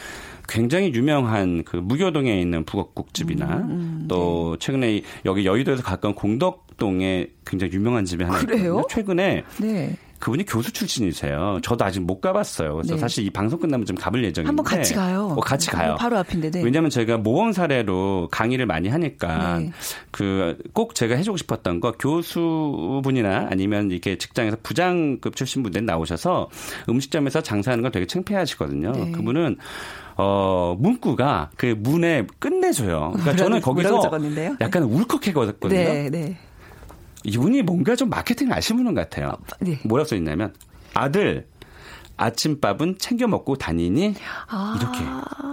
굉장히 0.48 0.92
유명한 0.94 1.62
그 1.64 1.76
무교동에 1.76 2.40
있는 2.40 2.64
북엇국집이나 2.64 3.46
음, 3.46 3.70
음, 3.70 4.04
또 4.08 4.56
네. 4.58 4.64
최근에 4.64 5.02
여기 5.24 5.44
여의도에서 5.44 5.82
가까운 5.82 6.14
공덕 6.14 6.67
동에 6.78 7.28
굉장히 7.44 7.72
유명한 7.74 8.04
집이 8.04 8.24
하나 8.24 8.40
있거든요. 8.40 8.82
최근에 8.88 9.44
네. 9.60 9.96
그분이 10.18 10.46
교수 10.46 10.72
출신이세요. 10.72 11.60
저도 11.62 11.84
아직 11.84 12.00
못 12.00 12.20
가봤어요. 12.20 12.74
그래서 12.74 12.94
네. 12.94 13.00
사실 13.00 13.24
이 13.24 13.30
방송 13.30 13.58
끝나면 13.58 13.86
좀 13.86 13.96
가볼 13.96 14.24
예정인데. 14.24 14.48
한번 14.48 14.64
같이 14.64 14.94
가요. 14.94 15.34
어, 15.36 15.40
같이 15.40 15.70
가요. 15.70 15.96
바로 15.98 16.18
앞인데. 16.18 16.50
네. 16.50 16.62
왜냐하면 16.62 16.90
제가 16.90 17.18
모범 17.18 17.52
사례로 17.52 18.28
강의를 18.30 18.66
많이 18.66 18.88
하니까 18.88 19.58
네. 19.60 19.70
그꼭 20.10 20.94
제가 20.94 21.14
해주고 21.16 21.36
싶었던 21.36 21.80
거 21.80 21.92
교수분이나 21.92 23.48
아니면 23.50 23.90
이렇게 23.90 24.18
직장에서 24.18 24.56
부장급 24.62 25.36
출신 25.36 25.62
분들 25.62 25.86
나오셔서 25.86 26.48
음식점에서 26.88 27.40
장사하는 27.42 27.82
걸 27.82 27.92
되게 27.92 28.06
창피하시거든요. 28.06 28.92
네. 28.92 29.12
그분은 29.12 29.56
어, 30.16 30.76
문구가 30.80 31.50
그 31.56 31.76
문에 31.78 32.26
끝내줘요. 32.40 33.12
그러니까 33.12 33.36
저는 33.36 33.60
거기서 33.60 34.10
약간 34.60 34.82
울컥해거든요. 34.82 35.68
네, 35.68 36.10
네. 36.10 36.36
이분이 37.24 37.62
뭔가 37.62 37.96
좀 37.96 38.10
마케팅을 38.10 38.52
아시는 38.54 38.84
분 38.84 38.94
같아요. 38.94 39.36
네. 39.60 39.78
뭐라고 39.84 40.08
써 40.08 40.16
있냐면 40.16 40.54
아들 40.94 41.46
아침밥은 42.18 42.96
챙겨 42.98 43.26
먹고 43.26 43.56
다니니 43.56 44.14
아. 44.48 44.76
이렇게 44.78 44.98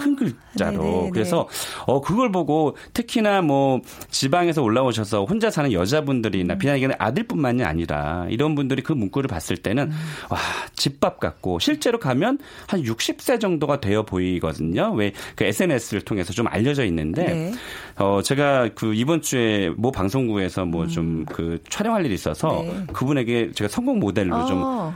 큰 0.04 0.16
글자로 0.16 0.84
네네네. 0.84 1.10
그래서 1.12 1.48
어 1.86 2.02
그걸 2.02 2.32
보고 2.32 2.76
특히나 2.94 3.42
뭐 3.42 3.80
지방에서 4.10 4.62
올라오셔서 4.62 5.26
혼자 5.26 5.50
사는 5.50 5.72
여자분들이나 5.72 6.56
음. 6.56 6.58
비단 6.58 6.78
이게 6.78 6.90
아들뿐만이 6.98 7.64
아니라 7.64 8.28
이런 8.30 8.56
분들이 8.56 8.82
그 8.84 8.92
문구를 8.92 9.28
봤을 9.28 9.58
때는 9.58 9.92
음. 9.92 9.98
와 10.30 10.38
집밥 10.76 11.20
같고 11.20 11.60
실제로 11.60 12.00
가면 12.00 12.40
한 12.68 12.82
60세 12.82 13.40
정도가 13.40 13.80
되어 13.80 14.04
보이거든요. 14.04 14.92
왜 14.94 15.14
그 15.36 15.44
SNS를 15.44 16.02
통해서 16.02 16.34
좀 16.34 16.48
알려져 16.48 16.86
있는데 16.86 17.26
네. 17.26 17.54
어 17.98 18.22
제가 18.22 18.70
그 18.76 18.94
이번 18.94 19.22
주에 19.22 19.70
모 19.76 19.92
방송국에서 19.92 20.66
뭐 20.66 20.88
좀그 20.88 21.42
음. 21.42 21.60
촬영할 21.70 22.06
일이 22.06 22.14
있어서 22.14 22.64
네. 22.64 22.86
그분에게 22.94 23.52
제가 23.54 23.68
성공 23.68 24.00
모델로 24.00 24.36
어. 24.36 24.46
좀 24.46 24.96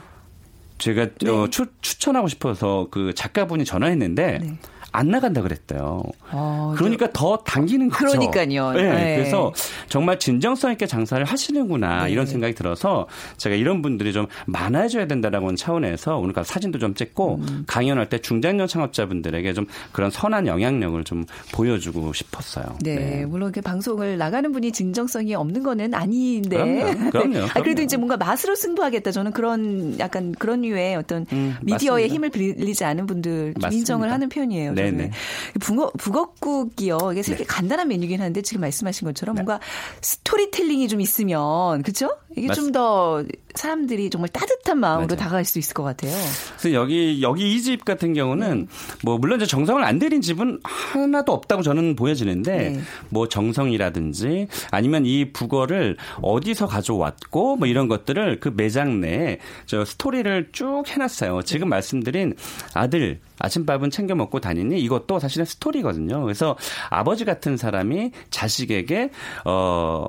제가 0.79 1.09
네. 1.21 1.29
어, 1.29 1.47
추, 1.49 1.67
추천하고 1.81 2.27
싶어서 2.27 2.87
그 2.89 3.13
작가분이 3.13 3.65
전화했는데 3.65 4.39
네. 4.39 4.59
안 4.91 5.09
나간다 5.09 5.41
그랬대요. 5.41 6.03
아, 6.31 6.73
그러니까 6.77 7.07
저... 7.07 7.13
더 7.13 7.37
당기는 7.37 7.89
거죠. 7.89 8.07
그러니까요. 8.07 8.71
네, 8.71 8.81
네. 8.81 9.15
그래서 9.17 9.53
정말 9.87 10.19
진정성 10.19 10.71
있게 10.73 10.87
장사를 10.87 11.23
하시는구나 11.23 12.05
네. 12.05 12.11
이런 12.11 12.25
생각이 12.25 12.53
들어서 12.55 13.07
제가 13.37 13.55
이런 13.55 13.81
분들이 13.81 14.13
좀 14.13 14.27
많아져야 14.45 15.07
된다라는 15.07 15.55
차원에서 15.55 16.17
오늘 16.17 16.33
사진도 16.43 16.79
좀 16.79 16.93
찍고 16.93 17.35
음. 17.35 17.63
강연할 17.67 18.09
때 18.09 18.19
중장년 18.19 18.67
창업자분들에게 18.67 19.53
좀 19.53 19.65
그런 19.91 20.09
선한 20.09 20.47
영향력을 20.47 21.03
좀 21.03 21.25
보여주고 21.53 22.13
싶었어요. 22.13 22.65
네, 22.81 22.95
네. 22.95 23.25
물론 23.25 23.51
그 23.51 23.61
방송을 23.61 24.17
나가는 24.17 24.51
분이 24.51 24.71
진정성이 24.71 25.35
없는 25.35 25.63
거는 25.63 25.93
아닌데. 25.93 26.57
그럼요. 26.57 26.79
그럼요, 26.79 27.11
그럼요. 27.11 27.45
아, 27.53 27.61
그래도 27.61 27.81
이제 27.81 27.97
뭔가 27.97 28.17
맛으로 28.17 28.55
승부하겠다. 28.55 29.11
저는 29.11 29.31
그런 29.31 29.99
약간 29.99 30.33
그런 30.37 30.61
류의 30.61 30.95
어떤 30.95 31.25
음, 31.31 31.55
미디어의 31.61 32.07
맞습니다. 32.07 32.13
힘을 32.13 32.29
빌리지 32.29 32.83
않은 32.83 33.05
분들 33.05 33.53
좀 33.59 33.71
인정을 33.71 34.11
하는 34.11 34.29
편이에요. 34.29 34.73
네네. 34.83 35.11
북어, 35.59 35.91
북어국이요. 35.97 36.97
이게 37.11 37.21
되게 37.21 37.37
네. 37.37 37.43
간단한 37.45 37.87
메뉴긴 37.87 38.21
한데 38.21 38.41
지금 38.41 38.61
말씀하신 38.61 39.05
것처럼 39.07 39.35
네. 39.35 39.41
뭔가 39.43 39.59
스토리텔링이 40.01 40.87
좀 40.87 41.01
있으면 41.01 41.81
그렇죠? 41.83 42.17
이게 42.35 42.53
좀 42.53 42.69
더 42.69 43.23
사람들이 43.55 44.11
정말 44.11 44.29
따뜻한 44.29 44.79
마음으로 44.79 45.07
맞아요. 45.07 45.17
다가갈 45.17 45.43
수 45.43 45.57
있을 45.57 45.73
것 45.73 45.81
같아요. 45.83 46.11
그래서 46.59 46.71
여기 46.73 47.19
여기 47.23 47.55
이 47.55 47.61
집 47.63 47.83
같은 47.83 48.13
경우는 48.13 48.59
네. 48.61 48.67
뭐 49.03 49.17
물론 49.17 49.37
이제 49.39 49.47
정성을 49.47 49.83
안 49.83 49.97
들인 49.99 50.21
집은 50.21 50.59
하나도 50.63 51.33
없다고 51.33 51.63
저는 51.63 51.95
보여지는데 51.95 52.57
네. 52.69 52.79
뭐 53.09 53.27
정성이라든지 53.27 54.47
아니면 54.71 55.05
이 55.05 55.31
북어를 55.33 55.97
어디서 56.21 56.67
가져왔고 56.67 57.55
뭐 57.57 57.67
이런 57.67 57.87
것들을 57.87 58.39
그 58.39 58.53
매장 58.55 59.01
내에 59.01 59.39
저 59.65 59.83
스토리를 59.83 60.49
쭉 60.51 60.83
해놨어요. 60.87 61.41
지금 61.41 61.67
네. 61.67 61.69
말씀드린 61.71 62.35
아들 62.75 63.19
아침밥은 63.39 63.89
챙겨 63.89 64.15
먹고 64.15 64.39
다니 64.39 64.59
니 64.69 64.79
이것도 64.81 65.19
사실은 65.19 65.45
스토리거든요. 65.45 66.21
그래서 66.21 66.55
아버지 66.89 67.25
같은 67.25 67.57
사람이 67.57 68.11
자식에게 68.29 69.11
어 69.45 70.07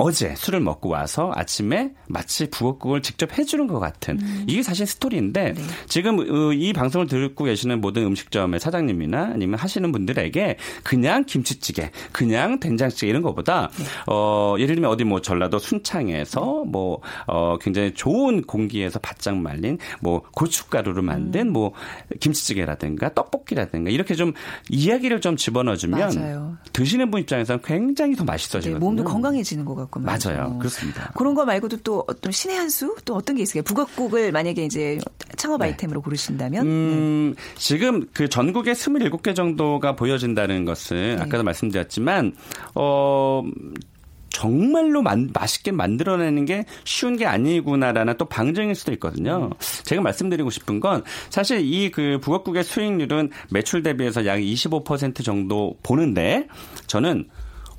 어제 0.00 0.34
술을 0.34 0.60
먹고 0.60 0.88
와서 0.88 1.30
아침에 1.34 1.92
마치 2.08 2.48
부엌국을 2.48 3.02
직접 3.02 3.36
해주는 3.36 3.66
것 3.66 3.78
같은 3.78 4.18
음. 4.18 4.44
이게 4.48 4.62
사실 4.62 4.86
스토리인데 4.86 5.52
네. 5.52 5.62
지금 5.88 6.18
어, 6.20 6.52
이 6.54 6.72
방송을 6.72 7.06
듣고 7.06 7.44
계시는 7.44 7.82
모든 7.82 8.04
음식점의 8.04 8.60
사장님이나 8.60 9.32
아니면 9.34 9.58
하시는 9.58 9.92
분들에게 9.92 10.56
그냥 10.82 11.24
김치찌개, 11.24 11.90
그냥 12.12 12.60
된장찌개 12.60 13.08
이런 13.08 13.20
것보다 13.20 13.68
네. 13.76 13.84
어, 14.06 14.54
예를 14.58 14.74
들면 14.74 14.90
어디 14.90 15.04
뭐 15.04 15.20
전라도 15.20 15.58
순창에서 15.58 16.64
뭐 16.64 17.00
어, 17.26 17.58
굉장히 17.60 17.92
좋은 17.92 18.42
공기에서 18.42 19.00
바짝 19.00 19.36
말린 19.36 19.76
뭐 20.00 20.22
고춧가루로 20.34 21.02
만든 21.02 21.48
음. 21.48 21.52
뭐 21.52 21.72
김치찌개라든가 22.20 23.12
떡볶이라든가 23.12 23.90
이렇게 23.90 24.14
좀 24.14 24.32
이야기를 24.70 25.20
좀 25.20 25.36
집어넣어주면 25.36 26.16
맞아요. 26.16 26.56
드시는 26.72 27.10
분 27.10 27.20
입장에서는 27.20 27.60
굉장히 27.62 28.16
더 28.16 28.24
맛있어지거든요. 28.24 28.78
네, 28.78 28.80
몸도 28.80 29.04
건강해지는 29.04 29.66
것 29.66 29.74
같고. 29.74 29.89
같군요. 29.90 30.06
맞아요. 30.06 30.58
그렇습니다. 30.58 31.12
그런 31.16 31.34
거 31.34 31.44
말고도 31.44 31.78
또 31.78 32.04
어떤 32.06 32.32
신의 32.32 32.56
한 32.56 32.70
수? 32.70 32.96
또 33.04 33.14
어떤 33.14 33.36
게 33.36 33.42
있을까요? 33.42 33.62
북어국을 33.64 34.32
만약에 34.32 34.64
이제 34.64 34.98
창업 35.36 35.60
네. 35.60 35.66
아이템으로 35.66 36.00
고르신다면? 36.02 36.66
음, 36.66 37.34
네. 37.36 37.42
지금 37.56 38.06
그 38.12 38.28
전국에 38.28 38.72
27개 38.72 39.34
정도가 39.34 39.96
보여진다는 39.96 40.64
것은 40.64 41.16
네. 41.16 41.22
아까도 41.22 41.42
말씀드렸지만, 41.42 42.34
어, 42.74 43.42
정말로 44.32 45.02
만, 45.02 45.28
맛있게 45.34 45.72
만들어내는 45.72 46.44
게 46.44 46.64
쉬운 46.84 47.16
게 47.16 47.26
아니구나라는 47.26 48.16
또 48.16 48.24
방증일 48.26 48.74
수도 48.76 48.92
있거든요. 48.92 49.50
제가 49.84 50.00
말씀드리고 50.02 50.50
싶은 50.50 50.78
건 50.80 51.02
사실 51.30 51.60
이 51.60 51.90
그 51.90 52.18
북어국의 52.22 52.62
수익률은 52.62 53.30
매출 53.50 53.82
대비해서 53.82 54.24
약 54.26 54.38
25% 54.38 55.24
정도 55.24 55.76
보는데 55.82 56.46
저는 56.86 57.28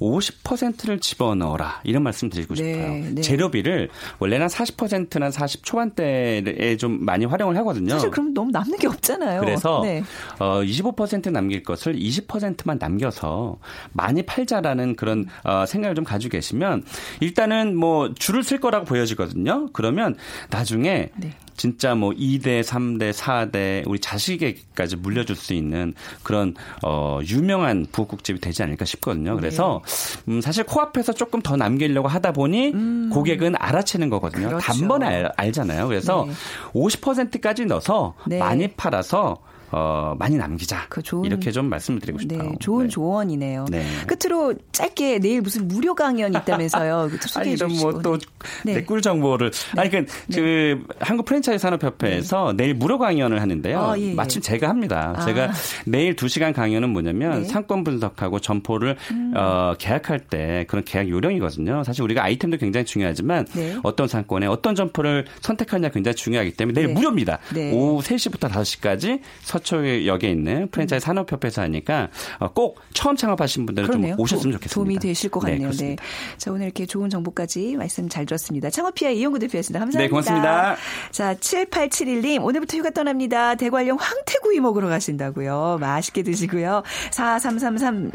50%를 0.02 1.00
집어넣어라 1.00 1.82
이런 1.84 2.02
말씀 2.04 2.30
드리고 2.30 2.56
네, 2.56 2.74
싶어요. 2.74 3.14
네. 3.14 3.22
재료비를 3.22 3.90
원래는 4.20 4.48
40%나 4.48 5.30
40 5.30 5.64
초반대에 5.64 6.76
좀 6.78 7.06
많이 7.06 7.26
활용을 7.26 7.56
하거든요. 7.58 7.94
사실 7.94 8.10
그럼 8.10 8.34
너무 8.34 8.50
남는 8.52 8.80
게 8.80 8.88
없잖아요. 8.88 9.40
그래서 9.42 9.82
네. 9.84 10.04
어, 10.40 10.62
25% 10.62 11.32
남길 11.32 11.64
것을 11.64 11.96
20%만 11.96 12.80
남겨서 12.80 13.58
많이 13.94 14.24
팔자라는 14.24 14.96
그런 14.96 15.28
어, 15.44 15.66
생각을 15.68 15.96
좀 15.96 16.04
가지고 16.04 16.32
계시면 16.32 16.84
일단은 17.20 17.78
뭐 17.78 18.14
줄을 18.16 18.44
쓸 18.44 18.60
거라고 18.60 18.86
보여지거든요. 18.86 19.70
그러면 19.72 20.16
나중에 20.50 21.10
네. 21.16 21.36
진짜 21.62 21.94
뭐 21.94 22.10
2대, 22.10 22.64
3대, 22.64 23.14
4대 23.14 23.84
우리 23.86 24.00
자식에게까지 24.00 24.96
물려줄 24.96 25.36
수 25.36 25.54
있는 25.54 25.94
그런 26.24 26.56
어 26.84 27.20
유명한 27.24 27.86
부엌국집이 27.92 28.40
되지 28.40 28.64
않을까 28.64 28.84
싶거든요. 28.86 29.36
그래서 29.36 29.84
네. 30.26 30.32
음 30.32 30.42
사실 30.42 30.64
코앞에서 30.64 31.14
조금 31.14 31.40
더 31.44 31.58
남기려고 31.58 32.08
하다 32.08 32.32
보니 32.32 32.72
음. 32.72 33.12
고객은 33.14 33.54
알아채는 33.60 34.10
거거든요. 34.10 34.48
그렇죠. 34.48 34.66
단번에 34.66 35.06
알, 35.06 35.32
알잖아요. 35.38 35.88
그래서 35.88 36.26
네. 36.28 36.34
50%까지 36.74 37.66
넣어서 37.66 38.16
네. 38.26 38.40
많이 38.40 38.68
팔아서 38.70 39.38
어, 39.72 40.16
많이 40.20 40.38
남기자. 40.38 40.86
그 40.90 41.02
좋은, 41.02 41.26
이렇게 41.26 41.52
좀 41.52 41.70
말씀을 41.70 42.02
드리고 42.02 42.20
싶어요. 42.20 42.44
네, 42.44 42.56
좋은 42.60 42.86
네. 42.86 42.90
조언이네요. 42.90 43.66
네. 43.70 43.86
끝으로 44.06 44.54
짧게 44.72 45.20
내일 45.20 45.42
무슨 45.42 45.68
무료 45.68 45.96
강연 45.96 46.34
있다면서요. 46.34 47.10
소개해 47.22 47.56
주시고. 47.56 47.92
뭐또 47.92 48.18
네. 48.66 48.76
내꿀 48.76 49.02
정보를. 49.02 49.52
네. 49.76 49.82
아니 49.82 49.90
그, 49.90 50.06
네. 50.28 50.36
그 50.36 50.84
한국 51.00 51.26
프랜차이즈 51.26 51.62
산업협회에서 51.62 52.54
네. 52.58 52.64
내일 52.64 52.74
무료 52.76 52.98
강연을 52.98 53.42
하는데요. 53.42 53.80
아, 53.80 53.98
예, 53.98 54.10
예. 54.10 54.14
마침 54.14 54.42
제가 54.42 54.68
합니다. 54.68 55.14
아. 55.16 55.26
제가 55.26 55.52
내일 55.86 56.16
2시간 56.16 56.54
강연은 56.54 56.90
뭐냐면 56.90 57.46
상권 57.46 57.84
분석하고 57.84 58.40
점포를 58.40 58.98
음. 59.12 59.34
어, 59.36 59.74
계약할 59.78 60.20
때 60.20 60.66
그런 60.68 60.84
계약 60.84 61.08
요령이거든요. 61.08 61.84
사실 61.86 62.04
우리가 62.04 62.24
아이템도 62.24 62.58
굉장히 62.58 62.86
중요하지만 62.86 63.48
어떤 63.84 64.08
상권에 64.08 64.48
어떤 64.48 64.76
점포를 64.76 65.26
선택하냐 65.40 65.90
굉장히 65.90 66.16
중요하기 66.16 66.54
때문에 66.54 66.82
내일 66.82 66.94
무료입니다. 66.94 67.40
오후 67.72 68.02
3시부터 68.02 68.50
5시까지 68.50 69.22
서 69.42 69.61
서초역에 69.62 70.30
있는 70.30 70.68
프랜차이즈 70.70 71.06
산업협회에서 71.06 71.62
하니까 71.64 72.10
어, 72.40 72.52
꼭 72.52 72.80
처음 72.94 73.16
창업하신 73.16 73.66
분들은 73.66 73.88
그러네요. 73.88 74.16
좀 74.16 74.20
오셨으면 74.22 74.54
좋겠습니다. 74.54 74.74
도움이 74.74 75.00
되실 75.00 75.30
것 75.30 75.44
네, 75.46 75.54
같네요. 75.54 75.72
네, 75.72 75.78
네. 75.78 75.96
자, 76.38 76.52
오늘 76.52 76.66
이렇게 76.66 76.86
좋은 76.86 77.10
정보까지 77.10 77.76
말씀 77.78 78.10
잘 78.10 78.26
들었습니다. 78.26 78.70
창업피아 78.70 79.10
이용구 79.12 79.40
대표였습니다. 79.40 79.80
감사합니다. 79.80 80.00
네, 80.00 80.10
고맙습니다. 80.10 80.76
자, 81.12 81.36
7871님, 81.36 82.44
오늘부터 82.44 82.78
휴가 82.78 82.90
떠납니다. 82.90 83.56
대관령 83.56 83.98
황태구이 84.00 84.60
먹으러 84.60 84.88
가신다고요. 84.90 85.78
맛있게 85.80 86.24
드시고요. 86.24 86.84
4333 87.12 88.12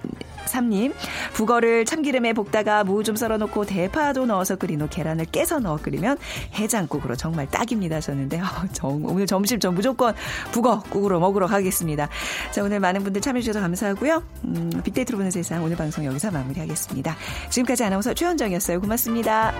3님, 0.46 0.92
북어를 1.34 1.84
참기름에 1.84 2.32
볶다가 2.32 2.84
무 2.84 3.06
좀 3.06 3.14
썰어놓고 3.14 3.66
대파도 3.66 4.26
넣어서 4.26 4.56
끓인 4.56 4.80
후 4.80 4.88
계란을 4.90 5.26
깨서 5.26 5.60
넣어 5.60 5.76
끓이면 5.76 6.18
해장국으로 6.54 7.14
정말 7.14 7.46
딱입니다 7.48 7.96
하셨는데, 7.96 8.40
어, 8.40 8.98
오늘 9.04 9.26
점심 9.26 9.60
전 9.60 9.74
무조건 9.74 10.14
북어국으로 10.50 11.20
먹으러 11.20 11.46
가겠습니다. 11.46 12.08
자, 12.50 12.64
오늘 12.64 12.80
많은 12.80 13.04
분들 13.04 13.20
참여해주셔서 13.20 13.60
감사하고요. 13.60 14.22
음, 14.44 14.70
빅데이터로 14.82 15.18
보는 15.18 15.30
세상 15.30 15.62
오늘 15.62 15.76
방송 15.76 16.04
여기서 16.04 16.30
마무리하겠습니다. 16.32 17.16
지금까지 17.50 17.84
아나운서 17.84 18.12
최현정이었어요. 18.14 18.80
고맙습니다. 18.80 19.54